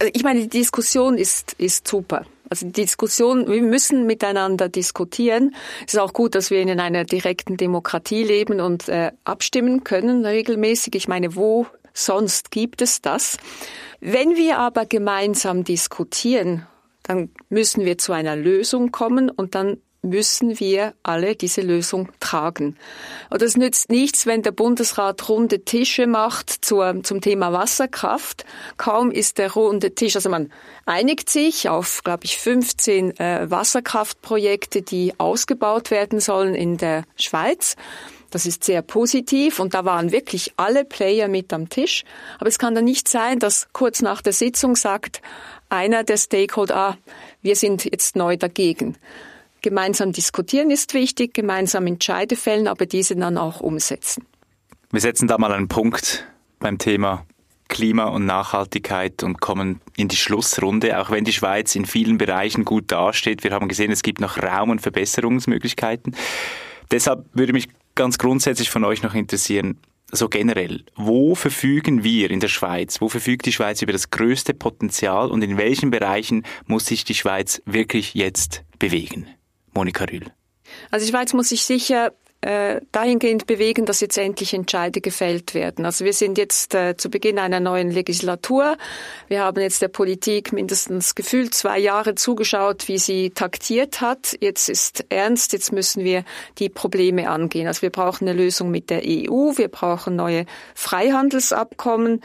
Also 0.00 0.12
ich 0.14 0.22
meine, 0.22 0.42
die 0.42 0.50
Diskussion 0.50 1.16
ist, 1.16 1.54
ist 1.54 1.88
super. 1.88 2.26
Also 2.54 2.66
die 2.66 2.82
Diskussion, 2.82 3.48
wir 3.48 3.62
müssen 3.62 4.06
miteinander 4.06 4.68
diskutieren. 4.68 5.56
Es 5.88 5.94
ist 5.94 5.98
auch 5.98 6.12
gut, 6.12 6.36
dass 6.36 6.52
wir 6.52 6.60
in 6.60 6.78
einer 6.78 7.02
direkten 7.02 7.56
Demokratie 7.56 8.22
leben 8.22 8.60
und 8.60 8.88
äh, 8.88 9.10
abstimmen 9.24 9.82
können 9.82 10.24
regelmäßig. 10.24 10.94
Ich 10.94 11.08
meine, 11.08 11.34
wo 11.34 11.66
sonst 11.92 12.52
gibt 12.52 12.80
es 12.80 13.02
das? 13.02 13.38
Wenn 13.98 14.36
wir 14.36 14.58
aber 14.58 14.86
gemeinsam 14.86 15.64
diskutieren, 15.64 16.64
dann 17.02 17.30
müssen 17.48 17.84
wir 17.84 17.98
zu 17.98 18.12
einer 18.12 18.36
Lösung 18.36 18.92
kommen 18.92 19.30
und 19.30 19.56
dann 19.56 19.78
müssen 20.04 20.60
wir 20.60 20.94
alle 21.02 21.34
diese 21.34 21.60
Lösung 21.60 22.08
tragen. 22.20 22.76
Und 23.30 23.42
es 23.42 23.56
nützt 23.56 23.90
nichts, 23.90 24.26
wenn 24.26 24.42
der 24.42 24.52
Bundesrat 24.52 25.28
runde 25.28 25.64
Tische 25.64 26.06
macht 26.06 26.64
zur, 26.64 27.02
zum 27.02 27.20
Thema 27.20 27.52
Wasserkraft. 27.52 28.44
Kaum 28.76 29.10
ist 29.10 29.38
der 29.38 29.52
runde 29.52 29.94
Tisch, 29.94 30.14
also 30.14 30.28
man 30.28 30.52
einigt 30.86 31.30
sich 31.30 31.68
auf, 31.68 32.02
glaube 32.04 32.24
ich, 32.24 32.38
15 32.38 33.18
äh, 33.18 33.50
Wasserkraftprojekte, 33.50 34.82
die 34.82 35.14
ausgebaut 35.18 35.90
werden 35.90 36.20
sollen 36.20 36.54
in 36.54 36.76
der 36.76 37.04
Schweiz. 37.16 37.76
Das 38.34 38.46
ist 38.46 38.64
sehr 38.64 38.82
positiv 38.82 39.60
und 39.60 39.74
da 39.74 39.84
waren 39.84 40.10
wirklich 40.10 40.54
alle 40.56 40.84
Player 40.84 41.28
mit 41.28 41.52
am 41.52 41.68
Tisch. 41.68 42.02
Aber 42.40 42.48
es 42.48 42.58
kann 42.58 42.74
dann 42.74 42.84
nicht 42.84 43.06
sein, 43.06 43.38
dass 43.38 43.68
kurz 43.72 44.02
nach 44.02 44.22
der 44.22 44.32
Sitzung 44.32 44.74
sagt 44.74 45.22
einer 45.68 46.02
der 46.02 46.16
Stakeholder, 46.16 46.76
ah, 46.76 46.98
wir 47.42 47.54
sind 47.54 47.84
jetzt 47.84 48.16
neu 48.16 48.36
dagegen. 48.36 48.96
Gemeinsam 49.64 50.12
diskutieren 50.12 50.70
ist 50.70 50.92
wichtig, 50.92 51.32
gemeinsam 51.32 51.86
Entscheide 51.86 52.36
fällen, 52.36 52.68
aber 52.68 52.84
diese 52.84 53.16
dann 53.16 53.38
auch 53.38 53.62
umsetzen. 53.62 54.26
Wir 54.90 55.00
setzen 55.00 55.26
da 55.26 55.38
mal 55.38 55.54
einen 55.54 55.68
Punkt 55.68 56.26
beim 56.58 56.76
Thema 56.76 57.24
Klima 57.68 58.04
und 58.04 58.26
Nachhaltigkeit 58.26 59.22
und 59.22 59.40
kommen 59.40 59.80
in 59.96 60.08
die 60.08 60.16
Schlussrunde, 60.16 61.00
auch 61.00 61.10
wenn 61.10 61.24
die 61.24 61.32
Schweiz 61.32 61.74
in 61.76 61.86
vielen 61.86 62.18
Bereichen 62.18 62.66
gut 62.66 62.92
dasteht. 62.92 63.42
Wir 63.42 63.52
haben 63.52 63.68
gesehen, 63.68 63.90
es 63.90 64.02
gibt 64.02 64.20
noch 64.20 64.36
Raum 64.36 64.68
und 64.68 64.82
Verbesserungsmöglichkeiten. 64.82 66.14
Deshalb 66.90 67.24
würde 67.32 67.54
mich 67.54 67.68
ganz 67.94 68.18
grundsätzlich 68.18 68.68
von 68.68 68.84
euch 68.84 69.02
noch 69.02 69.14
interessieren, 69.14 69.78
so 70.12 70.28
generell, 70.28 70.84
wo 70.94 71.34
verfügen 71.34 72.04
wir 72.04 72.30
in 72.30 72.40
der 72.40 72.48
Schweiz, 72.48 73.00
wo 73.00 73.08
verfügt 73.08 73.46
die 73.46 73.52
Schweiz 73.52 73.80
über 73.80 73.92
das 73.92 74.10
größte 74.10 74.52
Potenzial 74.52 75.30
und 75.30 75.40
in 75.40 75.56
welchen 75.56 75.90
Bereichen 75.90 76.42
muss 76.66 76.84
sich 76.84 77.04
die 77.04 77.14
Schweiz 77.14 77.62
wirklich 77.64 78.12
jetzt 78.12 78.62
bewegen? 78.78 79.26
Monika 79.74 80.04
Rühl. 80.04 80.26
Also 80.90 81.04
die 81.06 81.12
Schweiz 81.12 81.32
muss 81.32 81.50
sich 81.50 81.64
sicher 81.64 82.12
äh, 82.44 82.82
dahingehend 82.92 83.46
bewegen, 83.46 83.86
dass 83.86 84.00
jetzt 84.00 84.18
endlich 84.18 84.52
Entscheide 84.52 85.00
gefällt 85.00 85.54
werden. 85.54 85.86
Also 85.86 86.04
wir 86.04 86.12
sind 86.12 86.36
jetzt 86.36 86.74
äh, 86.74 86.94
zu 86.94 87.08
Beginn 87.08 87.38
einer 87.38 87.58
neuen 87.58 87.90
Legislatur. 87.90 88.76
Wir 89.28 89.42
haben 89.42 89.62
jetzt 89.62 89.80
der 89.80 89.88
Politik 89.88 90.52
mindestens 90.52 91.14
gefühlt 91.14 91.54
zwei 91.54 91.78
Jahre 91.78 92.16
zugeschaut, 92.16 92.86
wie 92.86 92.98
sie 92.98 93.30
taktiert 93.30 94.02
hat. 94.02 94.36
Jetzt 94.40 94.68
ist 94.68 95.06
ernst, 95.08 95.54
jetzt 95.54 95.72
müssen 95.72 96.04
wir 96.04 96.22
die 96.58 96.68
Probleme 96.68 97.30
angehen. 97.30 97.66
Also 97.66 97.80
wir 97.80 97.90
brauchen 97.90 98.28
eine 98.28 98.36
Lösung 98.36 98.70
mit 98.70 98.90
der 98.90 99.00
EU, 99.06 99.56
wir 99.56 99.68
brauchen 99.68 100.14
neue 100.14 100.44
Freihandelsabkommen, 100.74 102.20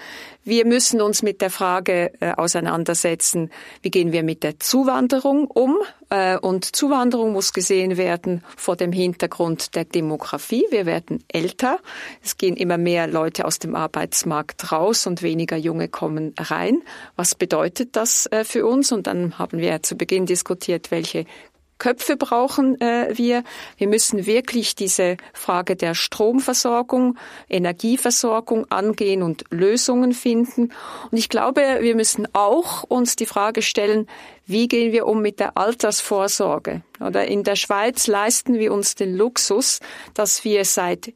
wir 0.50 0.66
müssen 0.66 1.02
uns 1.02 1.22
mit 1.22 1.42
der 1.42 1.50
Frage 1.50 2.12
äh, 2.20 2.34
auseinandersetzen, 2.34 3.52
wie 3.82 3.92
gehen 3.92 4.12
wir 4.12 4.24
mit 4.24 4.44
der 4.44 4.60
Zuwanderung 4.60 5.48
um? 5.48 5.78
Äh, 6.10 6.38
und 6.38 6.76
Zuwanderung 6.76 7.32
muss 7.34 7.54
gesehen 7.54 7.98
werden 7.98 8.44
vor 8.58 8.76
dem 8.76 8.92
Hintergrund 8.92 9.76
der 9.76 9.86
Demografie. 9.86 10.66
Wir 10.72 10.86
werden 10.86 11.24
älter. 11.28 11.80
Es 12.24 12.38
gehen 12.38 12.58
immer 12.58 12.78
mehr 12.78 13.08
Leute 13.08 13.46
aus 13.46 13.60
dem 13.60 13.76
Arbeitsmarkt 13.76 14.72
raus 14.72 15.08
und 15.08 15.22
weniger 15.22 15.58
Junge 15.58 15.88
kommen 15.88 16.34
rein. 16.38 16.82
Was 17.16 17.36
bedeutet 17.36 17.96
das 17.96 18.26
äh, 18.28 18.44
für 18.44 18.66
uns? 18.66 18.92
Und 18.92 19.08
dann 19.08 19.38
haben 19.38 19.60
wir 19.60 19.84
zu 19.84 19.96
Beginn 19.96 20.26
diskutiert, 20.26 20.92
welche 20.92 21.26
Köpfe 21.80 22.18
brauchen 22.18 22.80
äh, 22.82 23.18
wir. 23.18 23.44
Wir 23.78 23.88
müssen 23.88 24.26
wirklich 24.26 24.76
diese 24.76 25.18
Frage 25.34 25.76
der 25.76 25.96
Stromversorgung, 25.96 27.18
Energieversorgung 27.50 28.70
angehen 28.70 29.24
und 29.24 29.46
Lösungen 29.50 30.14
finden. 30.14 30.72
Und 31.10 31.18
ich 31.18 31.30
glaube, 31.30 31.80
wir 31.82 31.96
müssen 31.96 32.28
auch 32.34 32.84
uns 32.84 33.16
die 33.16 33.26
Frage 33.26 33.62
stellen, 33.62 34.08
wie 34.46 34.68
gehen 34.68 34.92
wir 34.92 35.08
um 35.08 35.22
mit 35.22 35.40
der 35.40 35.58
Altersvorsorge? 35.58 36.82
Oder 37.00 37.28
in 37.28 37.44
der 37.44 37.56
Schweiz 37.56 38.08
leisten 38.08 38.60
wir 38.60 38.74
uns 38.74 38.96
den 38.96 39.16
Luxus, 39.16 39.80
dass 40.14 40.44
wir 40.44 40.66
seit 40.66 41.14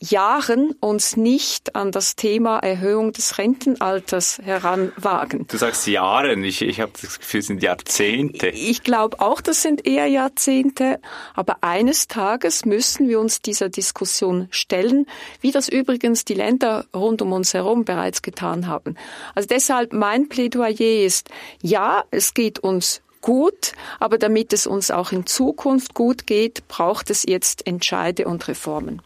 Jahren 0.00 0.72
uns 0.80 1.16
nicht 1.16 1.76
an 1.76 1.92
das 1.92 2.16
Thema 2.16 2.58
Erhöhung 2.58 3.12
des 3.12 3.38
Rentenalters 3.38 4.38
heranwagen. 4.42 5.46
Du 5.46 5.58
sagst 5.58 5.86
Jahren, 5.86 6.42
ich, 6.42 6.62
ich 6.62 6.80
habe 6.80 6.92
das 7.00 7.18
Gefühl, 7.18 7.40
es 7.40 7.46
sind 7.46 7.62
Jahrzehnte. 7.62 8.48
Ich 8.48 8.82
glaube 8.82 9.20
auch, 9.20 9.40
das 9.40 9.62
sind 9.62 9.86
eher 9.86 10.06
Jahrzehnte, 10.06 11.00
aber 11.34 11.58
eines 11.62 12.08
Tages 12.08 12.64
müssen 12.64 13.08
wir 13.08 13.20
uns 13.20 13.42
dieser 13.42 13.68
Diskussion 13.68 14.48
stellen, 14.50 15.06
wie 15.40 15.52
das 15.52 15.68
übrigens 15.68 16.24
die 16.24 16.34
Länder 16.34 16.86
rund 16.94 17.20
um 17.20 17.32
uns 17.32 17.52
herum 17.52 17.84
bereits 17.84 18.22
getan 18.22 18.66
haben. 18.66 18.96
Also 19.34 19.48
deshalb 19.48 19.92
mein 19.92 20.28
Plädoyer 20.28 21.04
ist, 21.04 21.28
ja, 21.60 22.04
es 22.10 22.32
geht 22.32 22.58
uns 22.58 23.02
gut, 23.20 23.72
aber 24.00 24.18
damit 24.18 24.52
es 24.52 24.66
uns 24.66 24.90
auch 24.90 25.12
in 25.12 25.26
Zukunft 25.26 25.94
gut 25.94 26.26
geht, 26.26 26.68
braucht 26.68 27.10
es 27.10 27.24
jetzt 27.24 27.66
Entscheide 27.66 28.26
und 28.26 28.48
Reformen. 28.48 29.02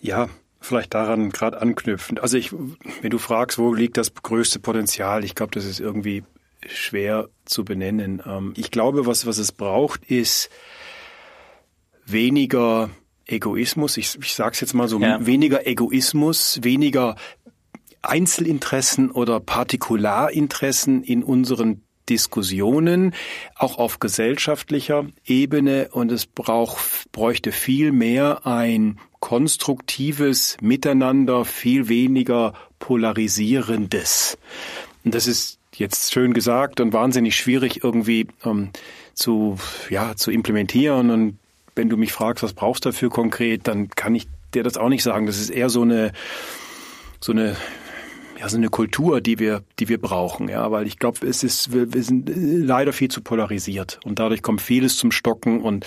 Ja, 0.00 0.28
vielleicht 0.60 0.94
daran 0.94 1.30
gerade 1.30 1.60
anknüpfen. 1.60 2.18
Also 2.18 2.36
ich, 2.36 2.52
wenn 2.52 3.10
du 3.10 3.18
fragst, 3.18 3.58
wo 3.58 3.72
liegt 3.72 3.96
das 3.96 4.14
größte 4.14 4.58
Potenzial, 4.58 5.24
ich 5.24 5.34
glaube, 5.34 5.52
das 5.52 5.64
ist 5.64 5.80
irgendwie 5.80 6.24
schwer 6.66 7.28
zu 7.44 7.64
benennen. 7.64 8.22
Ähm, 8.26 8.52
ich 8.56 8.70
glaube, 8.70 9.06
was, 9.06 9.26
was 9.26 9.38
es 9.38 9.52
braucht, 9.52 10.04
ist 10.04 10.50
weniger 12.06 12.90
Egoismus. 13.26 13.96
Ich, 13.96 14.18
ich 14.20 14.34
sage 14.34 14.52
es 14.52 14.60
jetzt 14.60 14.74
mal 14.74 14.88
so, 14.88 15.00
ja. 15.00 15.24
weniger 15.24 15.66
Egoismus, 15.66 16.60
weniger 16.62 17.16
Einzelinteressen 18.02 19.10
oder 19.10 19.40
Partikularinteressen 19.40 21.02
in 21.02 21.24
unseren 21.24 21.85
Diskussionen, 22.08 23.14
auch 23.54 23.78
auf 23.78 23.98
gesellschaftlicher 23.98 25.06
Ebene. 25.24 25.88
Und 25.90 26.12
es 26.12 26.26
braucht, 26.26 27.10
bräuchte 27.12 27.52
viel 27.52 27.92
mehr 27.92 28.46
ein 28.46 28.98
konstruktives 29.20 30.56
Miteinander, 30.60 31.44
viel 31.44 31.88
weniger 31.88 32.54
polarisierendes. 32.78 34.38
Und 35.04 35.14
das 35.14 35.26
ist 35.26 35.58
jetzt 35.74 36.12
schön 36.12 36.32
gesagt 36.32 36.80
und 36.80 36.92
wahnsinnig 36.92 37.36
schwierig 37.36 37.82
irgendwie 37.84 38.26
ähm, 38.44 38.70
zu, 39.14 39.58
ja, 39.90 40.16
zu 40.16 40.30
implementieren. 40.30 41.10
Und 41.10 41.38
wenn 41.74 41.88
du 41.88 41.96
mich 41.96 42.12
fragst, 42.12 42.42
was 42.42 42.52
brauchst 42.52 42.84
du 42.84 42.90
dafür 42.90 43.10
konkret, 43.10 43.68
dann 43.68 43.88
kann 43.90 44.14
ich 44.14 44.26
dir 44.54 44.62
das 44.62 44.76
auch 44.76 44.88
nicht 44.88 45.02
sagen. 45.02 45.26
Das 45.26 45.38
ist 45.38 45.50
eher 45.50 45.70
so 45.70 45.82
eine, 45.82 46.12
so 47.20 47.32
eine 47.32 47.56
ja, 48.38 48.48
so 48.48 48.56
eine 48.56 48.68
Kultur, 48.68 49.20
die 49.20 49.38
wir, 49.38 49.62
die 49.78 49.88
wir 49.88 50.00
brauchen, 50.00 50.48
ja, 50.48 50.70
weil 50.70 50.86
ich 50.86 50.98
glaube, 50.98 51.26
es 51.26 51.42
ist, 51.42 51.72
wir, 51.72 51.92
wir 51.92 52.02
sind 52.02 52.30
leider 52.34 52.92
viel 52.92 53.10
zu 53.10 53.22
polarisiert 53.22 54.00
und 54.04 54.18
dadurch 54.18 54.42
kommt 54.42 54.60
vieles 54.60 54.96
zum 54.96 55.10
Stocken 55.10 55.60
und 55.60 55.86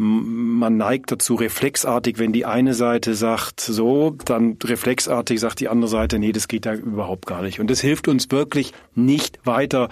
man 0.00 0.76
neigt 0.76 1.10
dazu 1.10 1.34
reflexartig, 1.34 2.20
wenn 2.20 2.32
die 2.32 2.46
eine 2.46 2.72
Seite 2.72 3.14
sagt 3.14 3.60
so, 3.60 4.16
dann 4.24 4.56
reflexartig 4.62 5.40
sagt 5.40 5.58
die 5.58 5.68
andere 5.68 5.88
Seite, 5.88 6.20
nee, 6.20 6.30
das 6.30 6.46
geht 6.46 6.66
da 6.66 6.74
überhaupt 6.74 7.26
gar 7.26 7.42
nicht. 7.42 7.58
Und 7.58 7.68
das 7.68 7.80
hilft 7.80 8.06
uns 8.06 8.30
wirklich 8.30 8.72
nicht 8.94 9.40
weiter 9.44 9.88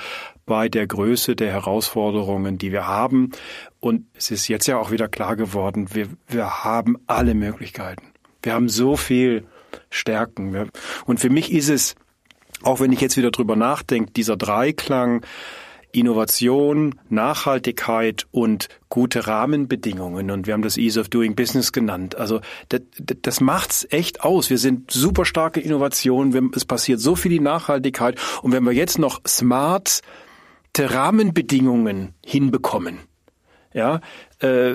bei 0.46 0.68
der 0.68 0.86
Größe 0.86 1.34
der 1.34 1.52
Herausforderungen, 1.52 2.56
die 2.56 2.70
wir 2.70 2.86
haben. 2.86 3.32
Und 3.80 4.06
es 4.14 4.30
ist 4.30 4.46
jetzt 4.46 4.68
ja 4.68 4.78
auch 4.78 4.92
wieder 4.92 5.08
klar 5.08 5.34
geworden, 5.34 5.88
wir, 5.92 6.06
wir 6.28 6.62
haben 6.62 6.98
alle 7.08 7.34
Möglichkeiten. 7.34 8.12
Wir 8.44 8.54
haben 8.54 8.68
so 8.68 8.96
viel 8.96 9.44
Stärken. 9.96 10.70
Und 11.06 11.20
für 11.20 11.30
mich 11.30 11.52
ist 11.52 11.68
es, 11.68 11.94
auch 12.62 12.80
wenn 12.80 12.92
ich 12.92 13.00
jetzt 13.00 13.16
wieder 13.16 13.30
drüber 13.30 13.56
nachdenke, 13.56 14.12
dieser 14.12 14.36
Dreiklang, 14.36 15.24
Innovation, 15.96 16.94
Nachhaltigkeit 17.08 18.26
und 18.30 18.68
gute 18.90 19.26
Rahmenbedingungen. 19.26 20.30
Und 20.30 20.46
wir 20.46 20.52
haben 20.52 20.62
das 20.62 20.76
Ease 20.76 21.00
of 21.00 21.08
Doing 21.08 21.34
Business 21.34 21.72
genannt. 21.72 22.16
Also 22.16 22.40
das, 22.68 22.82
das 22.98 23.40
macht's 23.40 23.86
echt 23.90 24.22
aus. 24.22 24.50
Wir 24.50 24.58
sind 24.58 24.90
super 24.90 25.24
starke 25.24 25.60
Innovationen. 25.60 26.50
Es 26.54 26.66
passiert 26.66 27.00
so 27.00 27.16
viel 27.16 27.30
die 27.30 27.40
Nachhaltigkeit. 27.40 28.20
Und 28.42 28.52
wenn 28.52 28.64
wir 28.64 28.72
jetzt 28.72 28.98
noch 28.98 29.22
smart 29.26 30.02
Rahmenbedingungen 30.78 32.12
hinbekommen, 32.22 32.98
ja, 33.72 34.02
äh, 34.40 34.74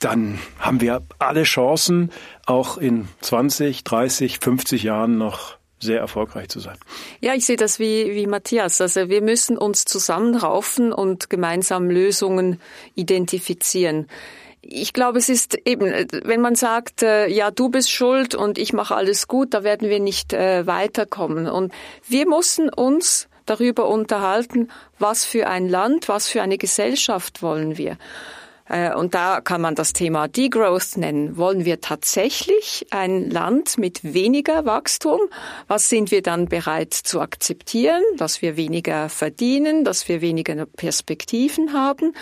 dann 0.00 0.38
haben 0.58 0.80
wir 0.80 1.02
alle 1.18 1.44
Chancen, 1.44 2.10
auch 2.46 2.78
in 2.78 3.06
20, 3.20 3.84
30, 3.84 4.38
50 4.40 4.82
Jahren 4.82 5.18
noch 5.18 5.60
sehr 5.78 6.00
erfolgreich 6.00 6.48
zu 6.48 6.60
sein. 6.60 6.76
Ja, 7.20 7.34
ich 7.34 7.46
sehe 7.46 7.56
das 7.56 7.78
wie, 7.78 8.14
wie 8.14 8.26
Matthias. 8.26 8.80
Also 8.80 9.08
wir 9.08 9.22
müssen 9.22 9.56
uns 9.56 9.84
zusammenraufen 9.84 10.92
und 10.92 11.30
gemeinsam 11.30 11.88
Lösungen 11.88 12.60
identifizieren. 12.94 14.08
Ich 14.62 14.92
glaube, 14.92 15.18
es 15.18 15.30
ist 15.30 15.56
eben, 15.64 15.90
wenn 16.24 16.40
man 16.40 16.54
sagt, 16.54 17.02
äh, 17.02 17.28
ja, 17.28 17.50
du 17.50 17.70
bist 17.70 17.90
schuld 17.90 18.34
und 18.34 18.58
ich 18.58 18.74
mache 18.74 18.94
alles 18.94 19.26
gut, 19.26 19.54
da 19.54 19.64
werden 19.64 19.88
wir 19.88 20.00
nicht 20.00 20.34
äh, 20.34 20.66
weiterkommen. 20.66 21.46
Und 21.46 21.72
wir 22.06 22.28
müssen 22.28 22.68
uns 22.68 23.28
darüber 23.46 23.88
unterhalten, 23.88 24.68
was 24.98 25.24
für 25.24 25.46
ein 25.46 25.66
Land, 25.68 26.08
was 26.08 26.28
für 26.28 26.42
eine 26.42 26.58
Gesellschaft 26.58 27.42
wollen 27.42 27.78
wir. 27.78 27.96
Äh, 28.70 28.94
und 28.94 29.14
da 29.14 29.40
kann 29.40 29.60
man 29.60 29.74
das 29.74 29.92
Thema 29.92 30.28
Degrowth 30.28 30.96
nennen. 30.96 31.36
Wollen 31.36 31.64
wir 31.64 31.80
tatsächlich 31.80 32.86
ein 32.90 33.28
Land 33.28 33.78
mit 33.78 34.14
weniger 34.14 34.64
Wachstum? 34.64 35.20
Was 35.66 35.88
sind 35.88 36.10
wir 36.10 36.22
dann 36.22 36.46
bereit 36.46 36.94
zu 36.94 37.20
akzeptieren? 37.20 38.00
Dass 38.16 38.42
wir 38.42 38.56
weniger 38.56 39.08
verdienen, 39.08 39.84
dass 39.84 40.08
wir 40.08 40.20
weniger 40.20 40.66
Perspektiven 40.66 41.72
haben? 41.72 42.12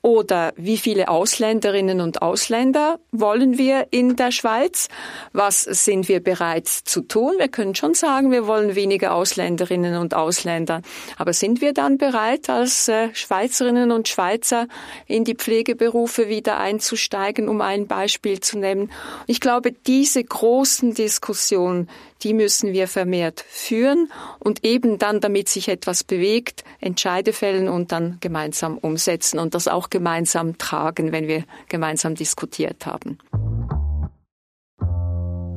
Oder 0.00 0.52
wie 0.56 0.78
viele 0.78 1.08
Ausländerinnen 1.08 2.00
und 2.00 2.22
Ausländer 2.22 2.98
wollen 3.12 3.58
wir 3.58 3.88
in 3.90 4.16
der 4.16 4.32
Schweiz? 4.32 4.88
Was 5.32 5.62
sind 5.62 6.08
wir 6.08 6.22
bereit 6.22 6.68
zu 6.68 7.02
tun? 7.02 7.34
Wir 7.36 7.48
können 7.48 7.74
schon 7.74 7.92
sagen, 7.92 8.30
wir 8.30 8.46
wollen 8.46 8.74
weniger 8.74 9.12
Ausländerinnen 9.12 9.96
und 9.96 10.14
Ausländer. 10.14 10.80
Aber 11.18 11.34
sind 11.34 11.60
wir 11.60 11.74
dann 11.74 11.98
bereit, 11.98 12.48
als 12.48 12.88
äh, 12.88 13.14
Schweizerinnen 13.14 13.92
und 13.92 14.08
Schweizer 14.08 14.68
in 15.06 15.24
die 15.24 15.34
Pflegeberufe 15.34 15.97
Berufe 15.98 16.28
wieder 16.28 16.58
einzusteigen, 16.58 17.48
um 17.48 17.60
ein 17.60 17.88
Beispiel 17.88 18.38
zu 18.38 18.56
nennen. 18.56 18.92
Ich 19.26 19.40
glaube, 19.40 19.72
diese 19.72 20.22
großen 20.22 20.94
Diskussionen, 20.94 21.88
die 22.22 22.34
müssen 22.34 22.72
wir 22.72 22.86
vermehrt 22.86 23.44
führen 23.48 24.08
und 24.38 24.64
eben 24.64 24.98
dann, 24.98 25.18
damit 25.18 25.48
sich 25.48 25.68
etwas 25.68 26.04
bewegt, 26.04 26.62
Entscheide 26.78 27.32
fällen 27.32 27.68
und 27.68 27.90
dann 27.90 28.18
gemeinsam 28.20 28.78
umsetzen 28.78 29.40
und 29.40 29.56
das 29.56 29.66
auch 29.66 29.90
gemeinsam 29.90 30.56
tragen, 30.56 31.10
wenn 31.10 31.26
wir 31.26 31.42
gemeinsam 31.68 32.14
diskutiert 32.14 32.86
haben. 32.86 33.18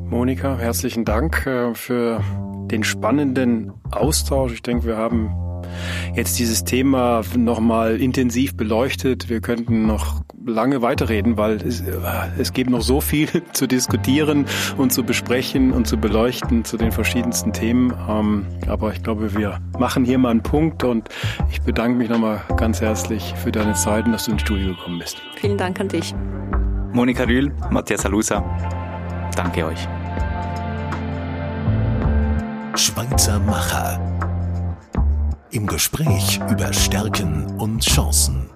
Monika, 0.10 0.58
herzlichen 0.58 1.06
Dank 1.06 1.46
äh, 1.46 1.76
für 1.76 2.24
den 2.72 2.84
spannenden 2.84 3.74
Austausch. 3.92 4.54
Ich 4.54 4.64
denke, 4.64 4.88
wir 4.88 4.98
haben 4.98 5.30
jetzt 6.16 6.40
dieses 6.40 6.64
Thema 6.64 7.22
nochmal 7.36 8.02
intensiv 8.02 8.56
beleuchtet. 8.56 9.30
Wir 9.30 9.42
könnten 9.42 9.86
noch 9.86 10.22
lange 10.46 10.82
weiterreden, 10.82 11.38
weil 11.38 11.58
es, 11.58 11.82
äh, 11.82 11.94
es 12.38 12.54
gibt 12.54 12.70
noch 12.70 12.82
so 12.82 13.02
viel 13.02 13.28
zu 13.54 13.68
diskutieren 13.68 14.46
und 14.78 14.92
zu 14.92 15.04
besprechen 15.04 15.72
und 15.72 15.88
zu 15.88 15.98
beleuchten 15.98 16.66
zu 16.66 16.78
den 16.78 16.92
verschiedensten 16.92 17.54
Themen. 17.54 17.94
Ähm, 18.10 18.46
aber 18.68 18.94
ich 18.94 19.04
glaube, 19.04 19.36
wir 19.36 19.60
machen 19.78 20.06
hier 20.06 20.18
mal 20.18 20.30
einen 20.30 20.44
Punkt 20.44 20.84
und 20.84 21.10
ich 21.52 21.62
bedanke 21.62 21.98
mich 21.98 22.10
nochmal 22.10 22.42
ganz 22.58 22.82
herzlich 22.82 23.34
für 23.44 23.52
deine 23.52 23.74
Zeit 23.74 24.06
und 24.06 24.12
dass 24.14 24.26
du 24.26 24.32
ins 24.32 24.42
Studio 24.42 24.70
gekommen 24.70 25.00
bist. 25.00 25.18
Vielen 25.36 25.58
Dank 25.58 25.80
an 25.80 25.88
dich. 25.88 26.14
Monika 26.94 27.24
Rühl, 27.24 27.52
Matthias 27.70 28.06
Alusa, 28.06 28.44
danke 29.36 29.66
euch. 29.66 29.88
Schweizer 32.76 33.40
Macher. 33.40 34.00
Im 35.52 35.68
Gespräch 35.68 36.40
über 36.50 36.72
Stärken 36.72 37.46
und 37.58 37.84
Chancen. 37.84 38.50